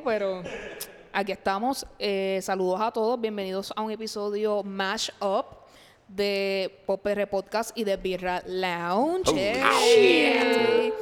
[0.00, 0.42] Pero
[1.12, 1.86] aquí estamos.
[1.98, 3.20] Eh, saludos a todos.
[3.20, 5.44] Bienvenidos a un episodio Mash Up
[6.08, 9.34] de Popr Podcast y de Birra Lounge.
[9.34, 10.94] Yay.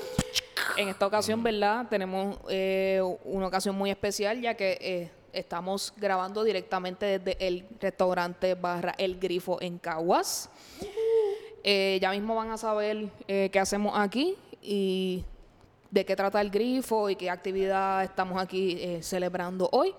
[0.76, 1.86] En esta ocasión, ¿verdad?
[1.88, 8.54] Tenemos eh, una ocasión muy especial ya que eh, estamos grabando directamente desde el restaurante
[8.54, 10.50] barra El Grifo en Caguas.
[11.62, 15.24] Ya mismo van a saber qué hacemos aquí y
[15.90, 19.94] de qué trata el grifo y qué actividad estamos aquí eh, celebrando hoy.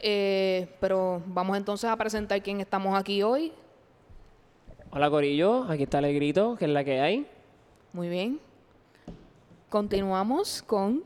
[0.00, 3.52] Eh, pero vamos entonces a presentar quién estamos aquí hoy.
[4.92, 7.26] Hola Corillo, aquí está Alegrito, que es la que hay.
[7.92, 8.40] Muy bien.
[9.68, 11.04] Continuamos con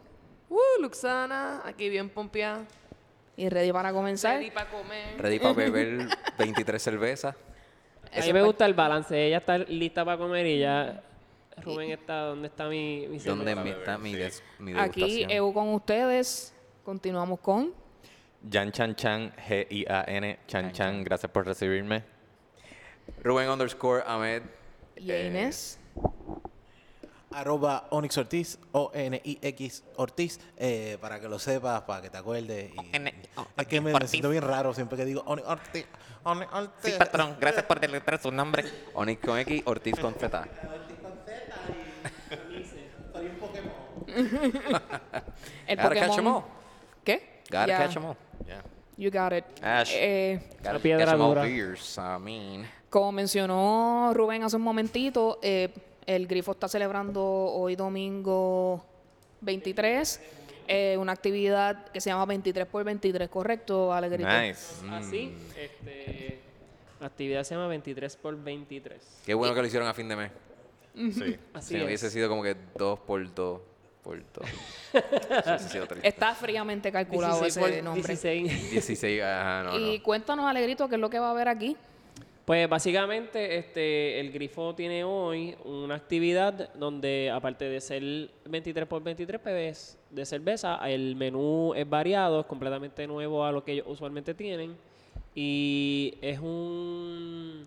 [0.49, 2.65] Uh, Luxana, aquí bien pompeada.
[3.37, 4.37] y ready para comenzar.
[4.37, 5.19] Ready para comer.
[5.21, 6.07] Ready para beber
[6.39, 7.35] 23 cervezas.
[8.17, 9.27] A mí me gusta el balance.
[9.27, 11.03] Ella está lista para comer y ya
[11.63, 15.25] Rubén está donde está mi, mi ¿Dónde está mi, des- mi Aquí?
[15.29, 16.55] EU con ustedes.
[16.85, 17.73] Continuamos con
[18.51, 22.05] Jan Chan Chan, G-I-A-N, Chan Chan, gracias por recibirme.
[23.23, 24.43] Rubén underscore Ahmed.
[24.97, 25.79] y eh, Inés.
[27.31, 32.71] Arroba Onyx Ortiz, O-N-I-X Ortiz, eh, para que lo sepas, para que te acuerdes.
[32.73, 32.97] Y,
[33.57, 35.87] es que me, me siento bien raro siempre que digo Onyx Ortiz,
[36.23, 36.93] Onyx Ortiz.
[36.93, 38.65] Sí, patrón, gracias por deletrear su nombre.
[38.95, 40.47] Onyx con X, Ortiz con Z.
[43.13, 43.73] Soy un Pokémon.
[45.67, 46.43] El Gotta catch 'em all.
[47.05, 47.43] ¿Qué?
[47.51, 48.17] Gotta Ya, catch 'em all.
[48.47, 48.63] Yeah.
[48.97, 49.45] You got it.
[49.63, 49.91] Ash.
[49.95, 51.43] Eh, Gotta piedra catch 'em all dura.
[51.43, 52.67] beers, I mean.
[52.91, 55.73] Como mencionó Rubén hace un momentito, eh,
[56.07, 58.85] el Grifo está celebrando hoy domingo
[59.41, 60.21] 23
[60.69, 64.29] eh, una actividad que se llama 23 por 23, ¿correcto, Alegrito?
[64.31, 64.77] Nice.
[64.91, 66.41] Así, este,
[67.01, 69.21] la actividad se llama 23 por 23.
[69.27, 70.31] Qué bueno que lo hicieron a fin de mes.
[70.95, 71.37] Sí.
[71.53, 71.87] Así Si no es.
[71.87, 73.61] hubiese sido como que 2 por 2
[74.05, 74.47] por 2.
[75.47, 76.07] hubiese sido triste.
[76.07, 78.07] Está fríamente calculado 16 ese por nombre.
[78.07, 78.71] 16.
[78.71, 80.03] 16, ajá, no, y no.
[80.05, 81.77] cuéntanos, Alegrito, qué es lo que va a haber aquí.
[82.45, 88.03] Pues básicamente este, el Grifo tiene hoy una actividad donde aparte de ser
[88.45, 93.65] 23 por 23 pbs de cerveza, el menú es variado, es completamente nuevo a lo
[93.65, 94.77] que ellos usualmente tienen
[95.35, 97.67] y es un,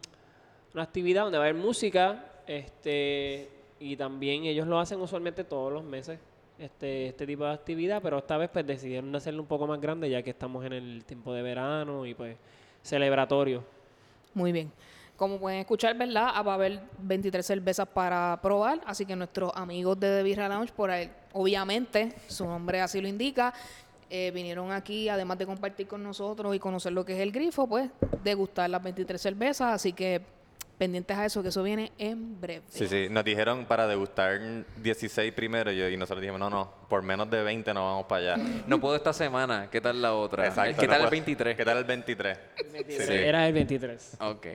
[0.75, 3.49] una actividad donde va a haber música este,
[3.79, 6.19] y también ellos lo hacen usualmente todos los meses.
[6.59, 10.09] Este, este tipo de actividad, pero esta vez pues decidieron hacerlo un poco más grande
[10.09, 12.35] ya que estamos en el tiempo de verano y pues
[12.81, 13.63] celebratorio.
[14.33, 14.71] Muy bien.
[15.15, 16.29] Como pueden escuchar, ¿verdad?
[16.33, 20.47] Ah, Va a haber 23 cervezas para probar, así que nuestros amigos de The Birra
[20.47, 23.53] Lounge, por ahí, obviamente, su nombre así lo indica,
[24.09, 27.67] eh, vinieron aquí, además de compartir con nosotros y conocer lo que es el grifo,
[27.67, 27.89] pues,
[28.23, 30.21] degustar las 23 cervezas, así que
[30.77, 32.63] pendientes a eso, que eso viene en breve.
[32.69, 34.39] Sí, sí, nos dijeron para degustar
[34.77, 38.05] 16 primero y, yo- y nosotros dijimos, no, no, por menos de 20 no vamos
[38.05, 38.43] para allá.
[38.67, 39.69] No puedo esta semana.
[39.71, 40.47] ¿Qué tal la otra?
[40.47, 41.57] Exacto, ¿Qué no tal el puedo- 23?
[41.57, 42.37] ¿Qué tal el 23?
[42.87, 43.13] Sí.
[43.13, 44.17] Era el 23.
[44.21, 44.45] Ok.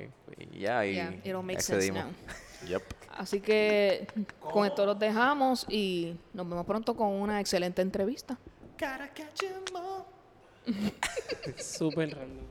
[0.53, 2.05] Ya, y Yeah, it'll make sense accedimos.
[2.05, 2.69] now.
[2.69, 2.83] Yep.
[3.19, 4.07] Así que
[4.41, 8.39] con esto los dejamos y nos vemos pronto con una excelente entrevista.
[8.79, 9.43] Gotta catch
[9.75, 10.05] all.
[11.59, 12.47] Súper random.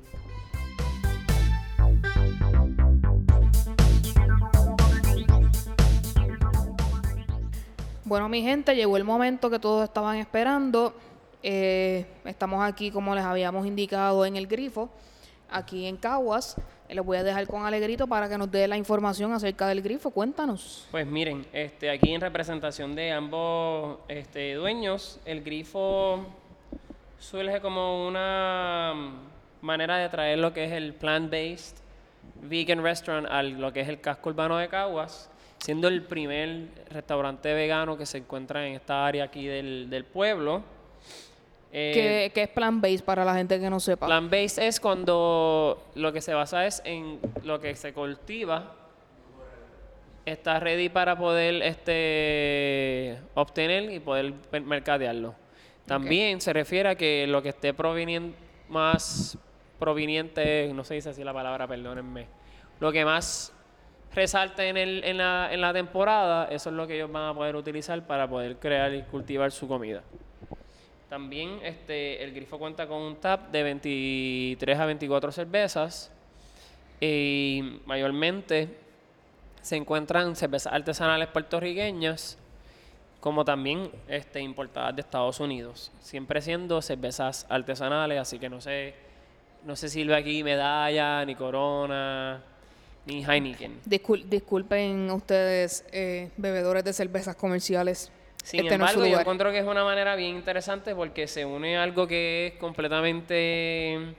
[8.11, 10.93] Bueno, mi gente, llegó el momento que todos estaban esperando.
[11.41, 14.89] Eh, estamos aquí, como les habíamos indicado, en el grifo,
[15.49, 16.57] aquí en Caguas.
[16.89, 19.81] Eh, Les voy a dejar con Alegrito para que nos dé la información acerca del
[19.81, 20.11] grifo.
[20.11, 20.89] Cuéntanos.
[20.91, 26.25] Pues miren, este, aquí en representación de ambos este, dueños, el grifo
[27.17, 28.93] surge como una
[29.61, 31.77] manera de traer lo que es el plant-based
[32.41, 35.29] vegan restaurant a lo que es el casco urbano de Caguas,
[35.61, 40.63] siendo el primer restaurante vegano que se encuentra en esta área aquí del, del pueblo.
[41.71, 44.07] Eh, ¿Qué, es Plan Base para la gente que no sepa?
[44.07, 48.75] Plant based es cuando lo que se basa es en lo que se cultiva
[50.25, 55.35] está ready para poder este obtener y poder mer- mercadearlo.
[55.85, 58.37] También se refiere a que lo que esté proveniente
[58.67, 59.37] más
[59.79, 62.27] proveniente, no se dice así la palabra, perdónenme.
[62.79, 63.53] Lo que más
[64.13, 67.33] resalte en, el, en, la, en la temporada, eso es lo que ellos van a
[67.33, 70.03] poder utilizar para poder crear y cultivar su comida.
[71.09, 76.11] También este, el grifo cuenta con un tap de 23 a 24 cervezas
[76.99, 78.77] y mayormente
[79.61, 82.37] se encuentran cervezas artesanales puertorriqueñas
[83.19, 88.95] como también este, importadas de Estados Unidos, siempre siendo cervezas artesanales, así que no se,
[89.63, 92.41] no se sirve aquí medalla, ni corona,
[93.11, 93.79] ni Heineken.
[93.85, 98.11] Discul- disculpen ustedes, eh, bebedores de cervezas comerciales.
[98.43, 101.77] Sin este no embargo, yo encuentro que es una manera bien interesante porque se une
[101.77, 104.15] algo que es completamente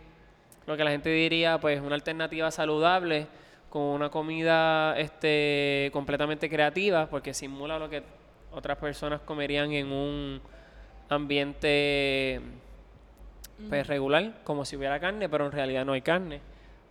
[0.67, 3.27] lo que la gente diría, pues una alternativa saludable
[3.69, 8.03] con una comida este completamente creativa porque simula lo que
[8.53, 10.41] otras personas comerían en un
[11.09, 12.41] ambiente
[13.69, 16.41] pues regular, como si hubiera carne, pero en realidad no hay carne.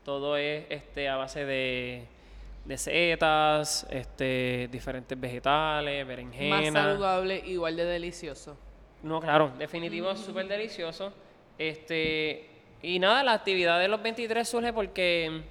[0.04, 2.08] Todo es este a base de
[2.66, 6.74] de setas, este, diferentes vegetales, Más berenjenas.
[6.74, 8.56] saludable, igual de delicioso.
[9.04, 11.12] No, claro, definitivo, súper delicioso.
[11.58, 12.48] Este,
[12.84, 15.42] y nada, la actividad de los 23 surge porque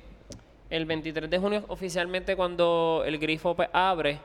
[0.70, 4.20] el 23 de junio oficialmente cuando el grifo pues, abre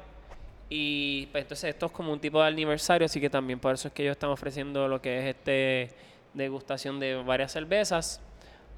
[0.69, 3.87] y pues entonces esto es como un tipo de aniversario, así que también por eso
[3.87, 5.89] es que ellos están ofreciendo lo que es este
[6.33, 8.21] degustación de varias cervezas.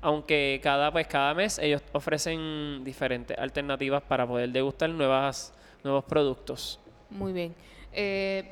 [0.01, 5.53] Aunque cada pues cada mes ellos ofrecen diferentes alternativas para poder degustar nuevas
[5.83, 6.79] nuevos productos.
[7.09, 7.55] Muy bien.
[7.93, 8.43] Eh,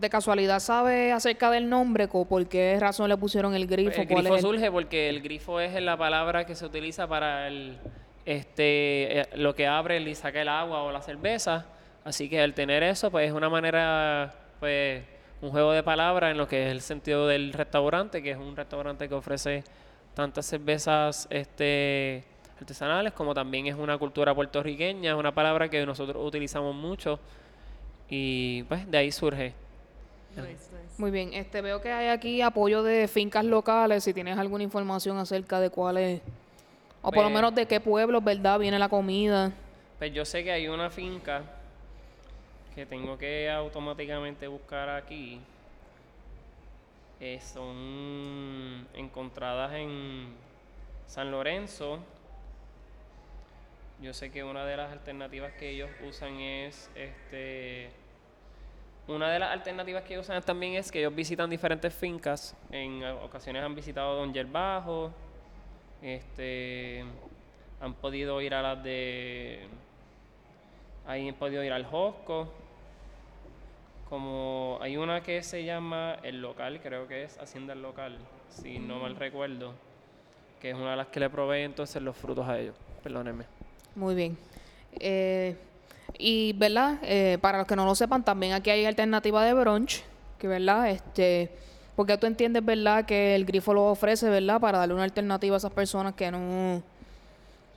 [0.00, 2.08] de casualidad, ¿sabe acerca del nombre?
[2.08, 4.00] Co- ¿Por qué razón le pusieron el grifo?
[4.00, 7.46] El ¿Cuál grifo el- surge porque el grifo es la palabra que se utiliza para
[7.46, 7.76] el,
[8.26, 11.66] este, eh, lo que abre y saca el agua o la cerveza.
[12.04, 15.02] Así que al tener eso, pues es una manera, pues,
[15.40, 18.56] un juego de palabras en lo que es el sentido del restaurante, que es un
[18.56, 19.62] restaurante que ofrece
[20.14, 22.24] tantas cervezas este,
[22.58, 27.18] artesanales como también es una cultura puertorriqueña, es una palabra que nosotros utilizamos mucho
[28.08, 29.52] y pues de ahí surge.
[30.98, 31.32] Muy bien.
[31.32, 34.02] Este, veo que hay aquí apoyo de fincas locales.
[34.04, 36.20] Si tienes alguna información acerca de cuáles,
[37.02, 38.58] o por lo Pues- menos de qué pueblos, ¿verdad?
[38.58, 39.52] Viene la comida.
[39.98, 41.42] Pues yo sé que hay una finca
[42.74, 45.40] que tengo que automáticamente buscar aquí.
[47.20, 50.34] Eh, son encontradas en
[51.06, 52.00] San Lorenzo.
[54.00, 57.90] Yo sé que una de las alternativas que ellos usan es este.
[59.06, 62.56] Una de las alternativas que ellos usan también es que ellos visitan diferentes fincas.
[62.70, 65.12] En ocasiones han visitado Don Yerbajo.
[66.02, 67.04] Este.
[67.80, 69.68] Han podido ir a las de.
[71.06, 72.52] Ahí han podido ir al Josco.
[74.14, 78.16] Como hay una que se llama El Local, creo que es Hacienda El Local,
[78.48, 79.72] si no mal recuerdo.
[80.60, 82.76] Que es una de las que le provee entonces los frutos a ellos.
[83.02, 83.42] Perdónenme.
[83.96, 84.38] Muy bien.
[85.00, 85.56] Eh,
[86.16, 87.00] y, ¿verdad?
[87.02, 90.04] Eh, para los que no lo sepan, también aquí hay alternativa de brunch,
[90.38, 90.90] que, ¿verdad?
[90.90, 91.50] Este,
[91.96, 93.06] porque tú entiendes, ¿verdad?
[93.06, 94.60] Que el grifo lo ofrece, ¿verdad?
[94.60, 96.84] Para darle una alternativa a esas personas que no...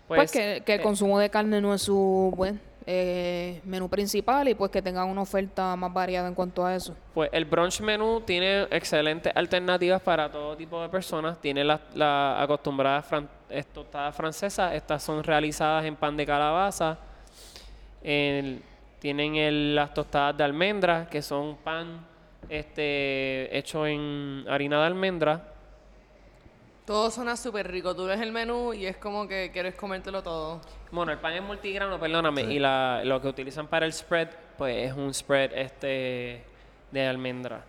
[0.08, 4.48] Pues, que, que el eh, consumo de carne no es su buen eh, menú principal
[4.48, 6.96] y pues que tengan una oferta más variada en cuanto a eso.
[7.14, 11.38] Pues el brunch menú tiene excelentes alternativas para todo tipo de personas.
[11.42, 13.06] Tiene las la acostumbradas
[13.74, 14.74] tostadas francesas.
[14.74, 16.98] Estas son realizadas en pan de calabaza.
[18.02, 22.06] Tienen las tostadas de almendra, que son pan
[22.48, 25.57] este, hecho en harina de almendra.
[26.88, 27.94] Todo suena súper rico.
[27.94, 30.62] Tú ves el menú y es como que quieres comértelo todo.
[30.90, 32.44] Bueno, el pan es multigrano, perdóname.
[32.44, 36.46] Y la, lo que utilizan para el spread, pues es un spread este
[36.92, 37.66] de almendra.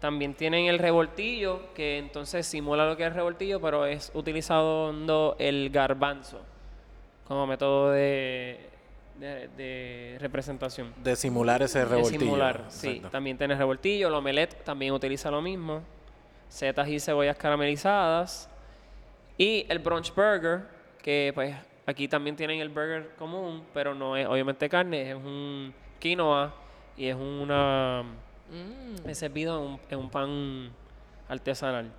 [0.00, 5.36] También tienen el revoltillo, que entonces simula lo que es el revoltillo, pero es utilizando
[5.38, 6.40] el garbanzo
[7.28, 8.70] como método de,
[9.20, 10.94] de, de representación.
[10.96, 12.20] De simular ese De revoltillo.
[12.20, 12.88] simular, sí.
[12.88, 13.10] Exacto.
[13.10, 15.82] También tiene revoltillo, el omelette también utiliza lo mismo.
[16.48, 18.48] Setas y cebollas caramelizadas.
[19.38, 20.62] Y el brunch burger,
[21.02, 21.54] que pues
[21.86, 26.54] aquí también tienen el burger común, pero no es obviamente carne, es un quinoa
[26.96, 28.04] y es una...
[29.06, 30.70] Es servido en un, en un pan
[31.28, 31.90] artesanal.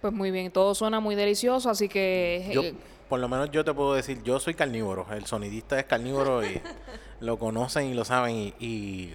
[0.00, 2.48] Pues muy bien, todo suena muy delicioso, así que...
[2.52, 2.74] Yo, eh,
[3.08, 5.06] por lo menos yo te puedo decir, yo soy carnívoro.
[5.10, 6.60] El sonidista es carnívoro y
[7.20, 8.36] lo conocen y lo saben.
[8.36, 9.14] Y, y-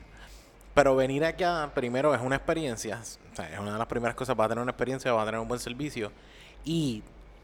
[0.73, 3.01] pero venir acá primero es una experiencia.
[3.31, 4.37] O sea, es una de las primeras cosas.
[4.39, 6.11] Va a tener una experiencia, va a tener un buen servicio.
[6.65, 7.01] Y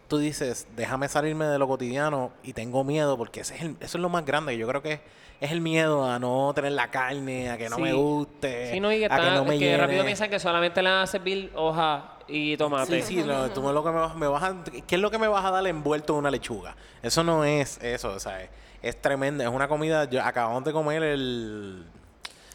[0.07, 3.97] tú dices, déjame salirme de lo cotidiano y tengo miedo porque ese es el- eso
[3.97, 4.57] es lo más grande.
[4.57, 4.99] Yo creo que
[5.39, 7.81] es, el miedo a no tener la carne, a que no Sí.
[7.81, 10.81] me guste, Sí, no, y que, a que no me que rápido piensan que solamente
[10.81, 13.01] le van a servir hoja y tomate.
[13.01, 14.55] Sí, sí, lo- tú me lo que me vas, me vas a,
[14.87, 16.75] ¿qué es lo que me vas a dar envuelto en una lechuga?
[17.03, 18.49] Eso no es eso, o sea, es,
[18.81, 21.85] es tremenda, es una comida, yo, acabamos de comer el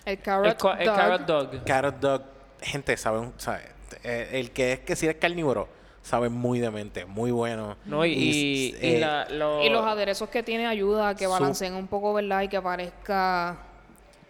[0.07, 0.47] el carrot,
[0.78, 0.97] el dog.
[0.97, 1.64] carrot dog.
[1.64, 2.23] carrot dog,
[2.62, 3.62] gente, sabe, un- sabe,
[4.02, 5.69] eh, el que es que si eres carnívoro,
[6.02, 7.76] sabe muy demente, muy bueno.
[7.85, 11.25] No, y, y- y eh, la- lo- Y los aderezos que tiene ayuda a que
[11.25, 12.42] Su- balanceen un poco, ¿verdad?
[12.42, 13.59] Y que parezca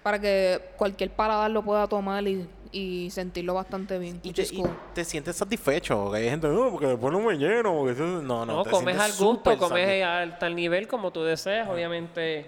[0.02, 4.20] para que cualquier paladar lo pueda tomar y, y sentirlo bastante bien.
[4.22, 8.02] y te, y sientes satisfecho, hay gente, no, porque después no me lleno, porque eso-".
[8.22, 11.68] no, no, No, te comes al gusto, comes al tal nivel como tú deseas.
[11.68, 12.46] Obviamente,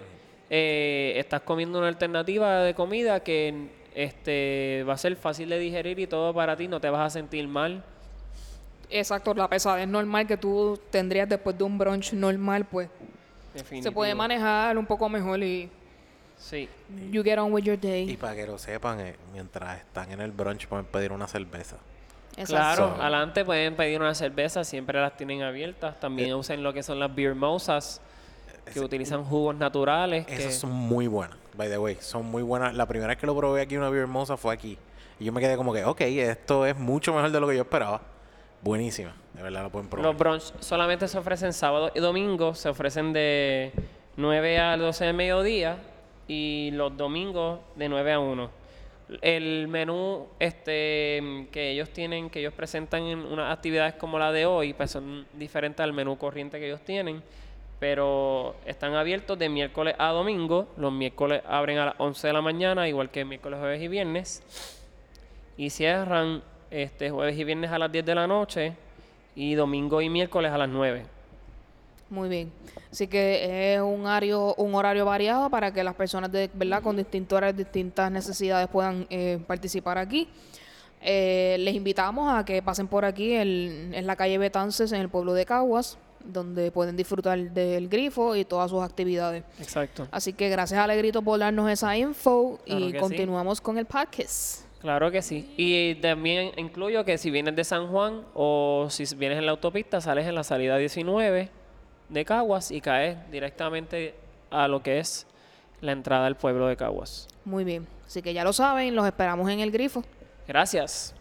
[0.49, 5.99] eh, estás comiendo una alternativa de comida que este va a ser fácil de digerir
[5.99, 7.83] y todo para ti, no te vas a sentir mal.
[8.99, 12.89] Exacto, la pesadez normal que tú tendrías después de un brunch normal, pues
[13.53, 13.93] se Definitivo.
[13.93, 15.69] puede manejar un poco mejor y
[16.37, 16.67] Sí.
[17.11, 18.17] you get on with your Y day.
[18.17, 21.77] para que lo sepan, eh, mientras están en el brunch pueden pedir una cerveza.
[22.45, 23.01] Claro, Exacto.
[23.01, 25.99] adelante pueden pedir una cerveza, siempre las tienen abiertas.
[25.99, 26.35] También Eh.
[26.35, 28.01] usen lo que son las beer mosas,
[28.73, 30.25] que utilizan jugos naturales.
[30.25, 31.97] que- Esas son muy buenas, by the way.
[31.99, 32.73] Son muy buenas.
[32.73, 34.77] La primera vez que lo probé aquí, una beer hermosa, fue aquí.
[35.19, 37.61] Y yo me quedé como que, ok, esto es mucho mejor de lo que yo
[37.63, 38.01] esperaba.
[38.63, 39.13] Buenísima.
[39.33, 40.05] De verdad lo pueden probar.
[40.05, 43.71] Los brunch solamente se ofrecen sábado y domingo, se ofrecen de
[44.15, 45.77] 9 a 12 de mediodía
[46.27, 48.49] y los domingos de 9 a 1.
[49.21, 54.45] El menú este que ellos tienen, que ellos presentan en unas actividades como la de
[54.45, 57.21] hoy, pues son diferentes al menú corriente que ellos tienen,
[57.79, 60.69] pero están abiertos de miércoles a domingo.
[60.77, 64.41] Los miércoles abren a las 11 de la mañana, igual que miércoles, jueves y viernes
[65.57, 66.41] y cierran
[66.73, 68.73] este jueves y viernes a las 10 de la noche
[69.35, 71.05] y domingo y miércoles a las 9.
[72.09, 72.51] Muy bien.
[72.91, 76.97] Así que es un horario, un horario variado para que las personas de verdad con
[76.97, 80.27] distintas, distintas necesidades puedan eh, participar aquí.
[81.01, 85.09] Eh, les invitamos a que pasen por aquí en, en la calle Betances, en el
[85.09, 89.43] pueblo de Caguas, donde pueden disfrutar del grifo y todas sus actividades.
[89.59, 90.07] Exacto.
[90.11, 92.97] Así que gracias a Alegrito por darnos esa info Claro y sí.
[92.97, 94.62] continuamos con el podcast.
[94.83, 95.49] Claro que sí.
[95.55, 100.01] Y también incluyo que si vienes de San Juan o si vienes en la autopista,
[100.01, 101.49] sales en la salida 19
[102.09, 104.13] de Caguas y caes directamente
[104.51, 105.25] a lo que es
[105.79, 107.29] la entrada al pueblo de Caguas.
[107.45, 107.87] Muy bien.
[108.05, 110.03] Así que ya lo saben, los esperamos en el grifo.
[110.49, 111.15] Gracias.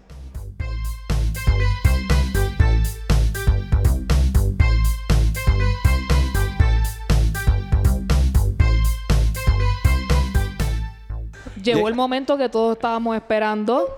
[11.62, 13.94] Llegó el momento que todos estábamos esperando.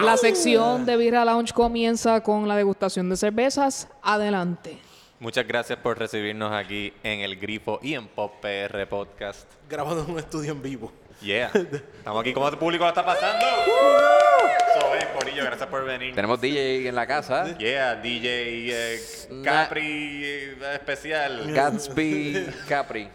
[0.00, 3.88] La sección de Birra Lounge comienza con la degustación de cervezas.
[4.02, 4.78] Adelante.
[5.20, 9.48] Muchas gracias por recibirnos aquí en El Grifo y en Pop PR Podcast.
[9.70, 10.92] Grabando en un estudio en vivo.
[11.22, 11.50] Yeah.
[11.98, 12.32] Estamos aquí.
[12.34, 13.46] ¿Cómo el público lo está pasando?
[14.78, 16.14] Soy Corillo, gracias por venir.
[16.14, 17.56] Tenemos DJ en la casa.
[17.56, 19.00] Yeah, DJ eh,
[19.42, 21.50] Capri eh, especial.
[21.52, 23.08] Gatsby Capri.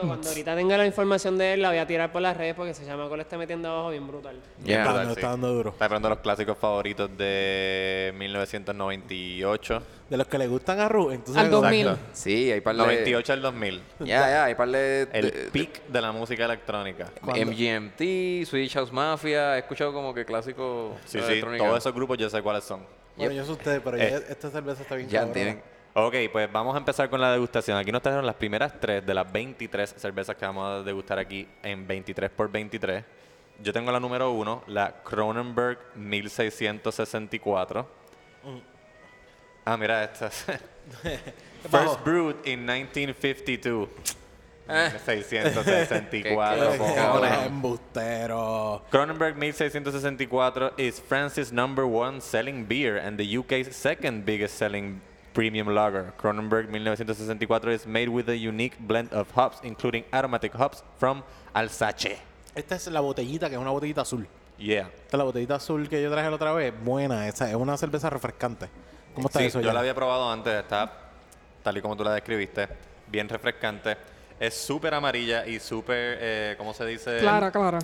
[0.00, 2.74] Cuando ahorita tenga la información de él, la voy a tirar por las redes porque
[2.74, 4.40] se llama le está metiendo abajo bien brutal.
[4.64, 4.82] Yeah.
[4.84, 5.10] Está, sí.
[5.12, 5.70] está dando duro.
[5.70, 9.82] Está poniendo los clásicos favoritos de 1998.
[10.10, 11.42] De los que le gustan a Ru, entonces...
[11.42, 11.80] Al 2000.
[11.86, 12.10] Exacto.
[12.12, 12.82] Sí, hay par de...
[12.82, 13.82] 98 al 2000.
[14.00, 15.08] Ya, ya, hay par de...
[15.12, 17.10] El de- peak de la música electrónica.
[17.22, 19.56] MGMT, Swedish House Mafia.
[19.56, 22.80] He escuchado como que clásicos Sí, sí, todos esos grupos yo sé cuáles son.
[23.16, 24.10] Bueno, yo sé ustedes, pero Eh.
[24.10, 25.73] ya esta cerveza está bien Ya tienen...
[25.96, 27.78] Ok, pues vamos a empezar con la degustación.
[27.78, 31.46] Aquí nos trajeron las primeras tres de las 23 cervezas que vamos a degustar aquí
[31.62, 33.04] en 23 por 23.
[33.62, 37.86] Yo tengo la número uno, la Cronenberg 1664.
[39.64, 40.30] Ah, mira esta.
[41.70, 43.88] First brewed in 1952.
[44.68, 44.90] Eh.
[45.04, 46.10] 664.
[46.10, 46.96] Qué- qué- cojones.
[46.96, 47.32] cabrón.
[47.46, 48.82] embustero.
[48.90, 55.00] Cronenberg 1664 is France's number one selling beer and the UK's second biggest selling
[55.34, 56.14] premium lager.
[56.16, 61.22] Cronenberg 1964 is made with a unique blend of hops, including aromatic hops from
[61.52, 62.18] Alsace.
[62.54, 64.26] Esta es la botellita, que es una botellita azul.
[64.56, 64.88] Yeah.
[64.88, 66.72] Esta es la botellita azul que yo traje la otra vez.
[66.82, 68.68] Buena, esa es una cerveza refrescante.
[69.14, 69.72] ¿Cómo está Sí, eso yo ya?
[69.72, 70.90] la había probado antes, está
[71.62, 72.68] tal y como tú la describiste,
[73.08, 73.96] bien refrescante.
[74.38, 77.18] Es súper amarilla y súper, eh, ¿cómo se dice?
[77.18, 77.78] Clara, clara.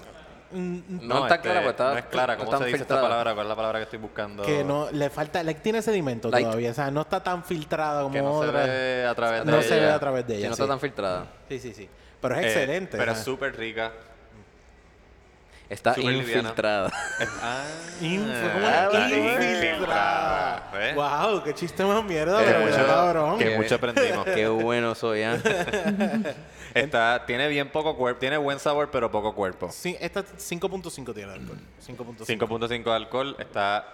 [0.53, 1.91] No, está este, clara, pues está...
[1.93, 3.01] No es clara, no ¿cómo tan se dice filtrada.
[3.03, 3.35] esta palabra?
[3.35, 4.43] ¿Cuál es la palabra que estoy buscando?
[4.43, 6.45] Que no, le falta, le tiene sedimento Light.
[6.47, 6.71] todavía.
[6.71, 8.63] O sea, no está tan filtrada como Que no se otra.
[8.65, 9.87] ve a través de No se ella.
[9.87, 10.49] ve a través de ella.
[10.49, 10.63] no sí.
[10.63, 11.27] está tan filtrada.
[11.49, 11.89] Sí, sí, sí.
[12.21, 12.97] Pero es Eh, excelente.
[12.99, 13.93] Pero o es súper rica.
[15.71, 16.91] Está infiltrada.
[17.43, 17.65] Ah,
[19.71, 20.71] infiltrada.
[20.95, 23.39] Wow, qué chiste más mierda, Que pero mucho- cabrón.
[23.39, 24.25] que mucho aprendimos.
[24.27, 25.39] Qué bueno soy, ¿ah?
[26.75, 29.71] Está, tiene bien poco cuerpo, tiene buen sabor, pero poco cuerpo.
[29.73, 31.59] Sí, esta 5.5 tiene alcohol.
[31.85, 32.27] 5.5.
[32.27, 33.87] 5.5 de alcohol, está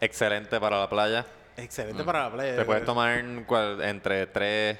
[0.00, 1.26] excelente para la playa.
[1.56, 2.56] Excelente para la playa.
[2.56, 4.78] Te puedes tomar cual- entre 3,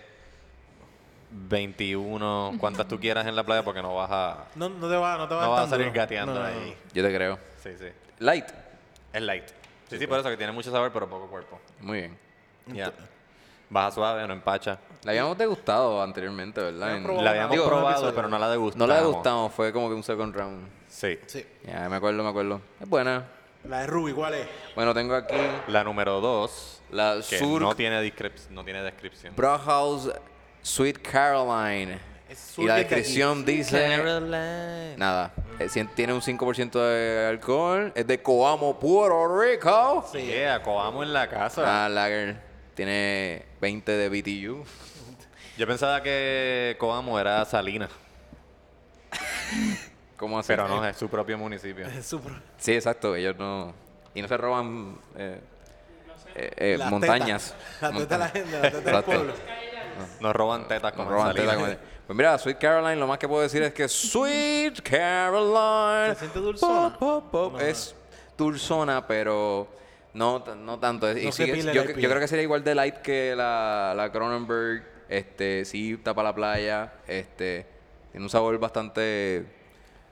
[1.32, 5.16] 21, cuantas tú quieras en la playa porque no vas a, No, no te va,
[5.16, 5.96] no te va, no vas a salir duro.
[5.98, 6.60] gateando No, no, no.
[6.60, 6.76] ahí.
[6.92, 7.38] Yo te creo.
[7.62, 7.86] Sí, sí.
[8.18, 8.46] Light.
[9.12, 9.44] Es light.
[9.88, 11.60] Sí, sí, por eso que tiene mucho sabor, pero poco cuerpo.
[11.80, 12.18] Muy bien.
[12.68, 12.92] Ya.
[13.68, 14.78] Baja suave, no empacha.
[15.04, 16.96] La habíamos degustado anteriormente, ¿verdad?
[16.96, 18.88] En- La habíamos Digo, probado, pero no la No degustamos.
[18.88, 20.68] la degustamos, fue como que un second round.
[20.88, 21.18] Sí.
[21.26, 21.44] Sí.
[21.66, 22.60] Ya, me acuerdo, me acuerdo.
[22.80, 23.24] Es buena.
[23.64, 24.46] La de Ruby, ¿cuál es?
[24.74, 25.36] Bueno, tengo aquí
[25.68, 29.34] La número 2, la que Sur no tiene, descrip- no tiene descripción.
[29.36, 30.10] Brauhaus
[30.62, 31.98] Sweet Caroline.
[32.28, 33.98] Es Y la de descripción dice...
[34.96, 40.08] Nada, eh, tiene un 5% de alcohol, es de Coamo, Puerto Rico.
[40.10, 41.84] Sí, yeah, Coamo en la casa.
[41.84, 42.40] Ah, Lager
[42.74, 44.64] tiene 20 de BTU.
[45.58, 47.88] Yo pensaba que Coamo era Salina,
[50.16, 50.46] ¿Cómo así?
[50.46, 51.86] pero no, es su propio municipio.
[51.86, 53.74] Es súper- Sí, exacto, ellos no...
[54.14, 55.40] Y no se roban eh,
[56.34, 57.54] eh, eh, Las montañas.
[57.80, 59.04] La teta de la gente, la teta del Exacto.
[59.04, 59.34] pueblo.
[60.20, 61.56] Nos roban tetas No como roban en Salinas.
[61.56, 66.14] teta como- Pues mira, Sweet Caroline, lo más que puedo decir es que Sweet Caroline
[66.14, 66.98] ¿Se siente dulzona?
[66.98, 67.94] pop, pop, es
[68.36, 69.68] dulzona, pero
[70.14, 71.10] no, no tanto.
[71.16, 74.90] Y sigue- yo, creo que sería igual de light que la, la Cronenberg.
[75.08, 76.92] Este, sí, tapa la playa.
[77.06, 77.66] Este,
[78.10, 79.44] tiene un sabor bastante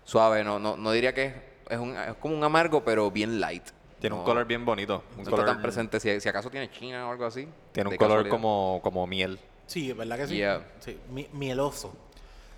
[0.04, 0.44] suave.
[0.44, 1.34] No, no, no diría que es,
[1.70, 3.64] es, un- es como un amargo, pero bien light.
[3.98, 5.02] Tiene un color bien bonito.
[5.18, 6.00] Un no color, está tan presente.
[6.00, 7.46] Si, si acaso tiene China o algo así.
[7.72, 8.30] Tiene un color casualidad.
[8.30, 9.38] como, como miel.
[9.70, 10.34] Sí, ¿verdad que sí?
[10.34, 10.66] Yeah.
[10.80, 11.94] Sí, mi- mieloso.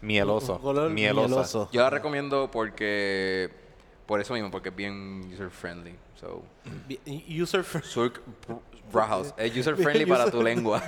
[0.00, 0.56] Mieloso.
[0.56, 1.28] Un color mielosa.
[1.28, 1.68] mieloso.
[1.70, 3.50] Yo la recomiendo porque.
[4.06, 5.94] Por eso mismo, porque es bien user friendly.
[6.18, 6.42] So,
[7.28, 7.92] User friendly.
[9.36, 10.82] Es user friendly para tu User- lengua.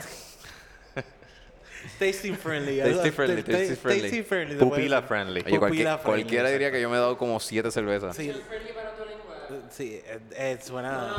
[1.99, 2.78] Tasting friendly.
[2.81, 4.02] Tasty friendly, ta- tasty friendly.
[4.02, 4.57] Tasty friendly.
[4.57, 5.43] Pupila friendly.
[5.43, 8.16] Oye, cualquier- Pupila friendly, cualquiera diría que yo me he dado como siete cervezas.
[8.16, 8.33] Sí.
[9.71, 11.14] Sí, eh, eh, suena.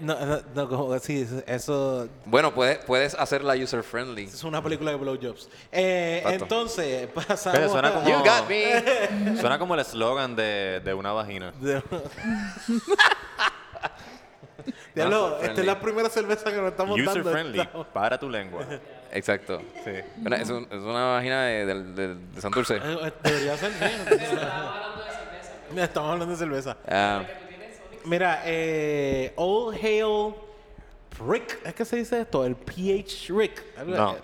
[0.00, 4.24] No, no, no, como sí, eso Bueno, puedes, puedes hacer la user friendly.
[4.24, 5.48] es una película de blowjobs.
[5.72, 6.44] Eh, Exacto.
[6.44, 7.58] entonces, pasamos.
[7.58, 9.36] Pero suena como- You got me.
[9.40, 11.52] Suena como el eslogan de, de una vagina.
[11.60, 11.82] de-
[14.94, 17.30] Diablo, User esta es la primera cerveza que nos estamos User dando.
[17.30, 17.60] friendly.
[17.60, 18.64] Estamos- Para tu lengua.
[19.12, 19.62] Exacto.
[19.84, 19.92] Sí.
[20.16, 22.76] Bueno, es, un- es una vagina de, de, de- de Santurce.
[22.76, 23.92] Eh, eh, Debería ser bien.
[25.84, 26.76] Estamos hablando de cerveza.
[26.88, 27.22] Ah,
[28.04, 30.34] Mira, eh, Old Hail
[31.26, 32.44] Rick, ¿es que se dice esto?
[32.44, 33.64] El PH Rick.
[33.86, 34.16] No.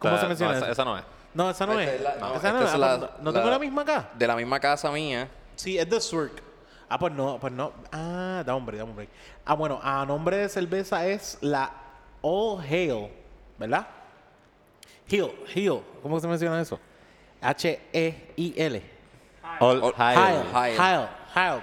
[0.00, 0.64] ¿Cómo O sea, se menciona no, eso?
[0.64, 1.04] esa, esa no es.
[1.34, 1.98] No, esa no Esta es.
[2.00, 2.72] es la- no, esa no es.
[2.72, 4.10] es la- ¿No tengo la- misma acá?
[4.14, 5.28] de la misma casa mía.
[5.56, 6.42] Sí, es de Swirk.
[6.88, 7.72] Ah, pues no, pues no.
[7.90, 9.08] Ah, da un break, da un break.
[9.46, 11.72] Ah, bueno, a nombre de cerveza es la
[12.20, 13.08] All Hail,
[13.58, 13.86] ¿verdad?
[15.08, 15.80] Hill, Hill.
[16.02, 16.78] ¿Cómo se menciona eso?
[17.40, 18.82] H-E-I-L.
[19.60, 20.18] All All- Hail.
[20.18, 20.78] Hail, Hail.
[20.80, 21.08] Hail,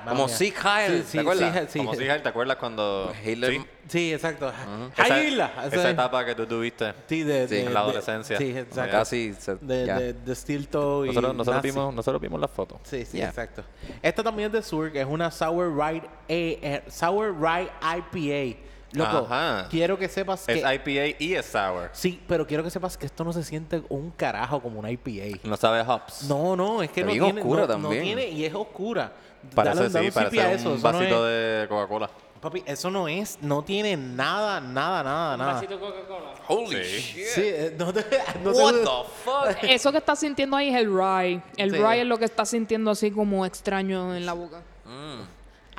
[0.08, 0.28] Como.
[0.28, 1.54] Sieg Heil, Sí, ¿te acuerdas?
[1.54, 3.14] Sí, sí, Como si ¿te acuerdas cuando...
[3.24, 4.50] Hitler- Sí, Sí, exacto.
[4.96, 5.40] esa, Hail.
[5.40, 8.38] esa esa- etapa que tú tuviste Sí, de, Sí, de- en la de- adolescencia.
[8.38, 8.92] Sí, exacto.
[8.92, 9.34] Casi.
[9.34, 9.98] se- De, ya.
[10.00, 11.68] de, de Steel Toe y Nosotros, nosotros, Nazi.
[11.76, 12.78] vimos, nosotros vimos las fotos.
[12.84, 13.30] Sí, sí, Yeah.
[13.30, 13.64] exacto.
[14.02, 18.60] Esta también es de Sur, que es una Sour Rye, eh, eh, Sour Rye IPA.
[18.92, 19.68] Loco, Ajá.
[19.70, 20.54] quiero que sepas que...
[20.54, 21.90] Es IPA y es sour.
[21.94, 25.40] Sí, pero quiero que sepas que esto no se siente un carajo como una IPA.
[25.44, 26.24] No sabe hops.
[26.24, 27.40] No, no, es que no tiene...
[27.42, 28.04] oscura no, no también.
[28.04, 29.12] tiene y es oscura.
[29.54, 32.10] Parece, Dale- dale sí, un parece a un eso, eso no vasito es- de Coca-Cola.
[32.42, 33.38] Papi, eso no es...
[33.42, 35.54] No tiene nada, nada, nada, Un nada.
[35.54, 36.34] vasito de Coca-Cola.
[36.48, 37.00] Holy Sí.
[37.00, 37.26] shit.
[37.28, 38.00] Sí, eh, no te...
[38.44, 39.64] No te What the fuck?
[39.70, 41.42] Eso que estás sintiendo ahí es el rye.
[41.58, 41.78] El Sí.
[41.78, 44.62] rye es lo que estás sintiendo así como extraño en la boca.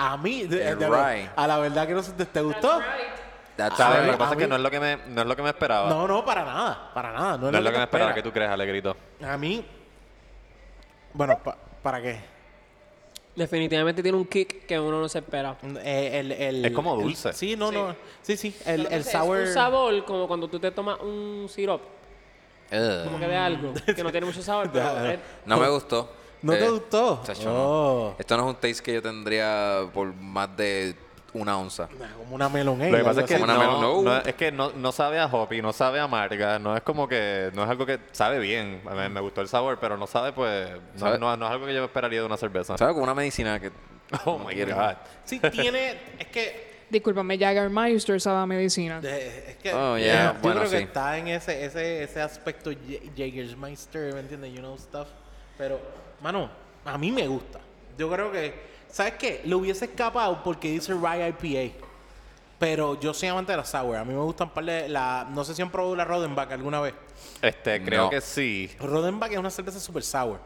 [0.02, 2.80] A mí, de- a la verdad que no se te, ¿te gustó.
[3.56, 3.98] That's ¿Sabes?
[3.98, 5.42] a Lo que pasa es que no es lo que me, no es lo que
[5.42, 5.90] me esperaba.
[5.90, 7.36] No, no, para nada, para nada.
[7.36, 8.14] No es No es lo que me esperaba espera.
[8.14, 8.96] que tú crees, Alegrito.
[9.22, 9.62] A mí,
[11.12, 12.18] bueno, pa- ¿para qué?
[13.36, 15.54] Definitivamente tiene un kick que uno no se espera.
[15.84, 17.32] Eh, el, el- Es como el- dulce.
[17.34, 17.94] sí, no, no.
[18.22, 18.56] Sí, sí.
[18.64, 19.38] El, el Es sour.
[19.40, 21.82] un sabor como cuando tú te tomas un syrup,
[22.72, 23.04] Ugh.
[23.04, 26.10] como que de algo, que no tiene mucho sabor, pero es- No me gustó.
[26.42, 27.22] ¿No te Eh, gustó?
[27.24, 28.10] chacho, Oh.
[28.12, 28.16] no.
[28.18, 30.94] Esto no es un taste que yo tendría por más de
[31.32, 31.88] una onza.
[32.18, 34.16] Como una melon ale, Lo que pasa es que no, una melon- no, no.
[34.18, 37.50] es que no, no sabe a hoppy, no sabe a amarga, no es como que,
[37.54, 38.82] no es algo que sabe bien.
[38.88, 41.18] A mí me gustó el sabor, pero no sabe, pues, no, ¿Sabe?
[41.18, 42.76] no- no es algo que yo esperaría de una cerveza.
[42.76, 42.94] ¿Sabes?
[42.94, 43.70] Como una medicina que...
[44.24, 44.94] Oh my god.
[45.24, 45.96] Sí, tiene.
[46.18, 46.70] Es que.
[46.90, 48.98] Discúlpame, Jaggermeister sabe a medicina.
[49.04, 52.72] Es que Oh, eh, yeah, yo bueno, creo que está en ese, ese, ese aspecto
[52.72, 54.52] J- Jägermeister, ¿me entiendes?
[54.52, 55.06] You know stuff.
[55.56, 55.78] Pero,
[56.22, 56.50] mano,
[56.84, 57.60] a mí me gusta.
[57.98, 58.54] Yo creo que,
[58.88, 59.42] ¿sabes qué?
[59.44, 61.76] Lo hubiese escapado porque dice Rye IPA.
[62.58, 63.96] Pero yo soy amante de la sour.
[63.96, 65.26] A mí me gustan par de la.
[65.30, 66.92] No sé si han probado la Rodenbach alguna vez.
[67.40, 68.10] Este, creo No.
[68.10, 68.70] que sí.
[68.78, 70.38] Rodenbach es una cerveza super sour.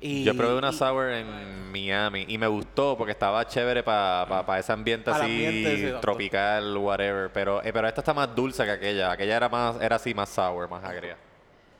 [0.00, 4.58] Y, Yo probé una y- sour en Miami y me gustó porque estaba chévere para
[4.58, 6.00] ese ambiente Para el así ambiente, sí, exacto.
[6.00, 7.30] tropical, whatever.
[7.32, 9.12] Pero, eh, pero esta está más dulce que aquella.
[9.12, 11.16] Aquella era más, era así más sour, más agria.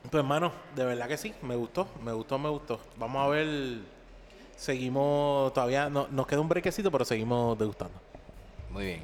[0.09, 1.33] Pues, hermano, de verdad que sí.
[1.41, 2.79] Me gustó, me gustó, me gustó.
[2.97, 3.79] Vamos a ver.
[4.55, 5.89] Seguimos todavía.
[5.89, 7.99] No, nos queda un brequecito, pero seguimos degustando.
[8.69, 9.03] Muy bien.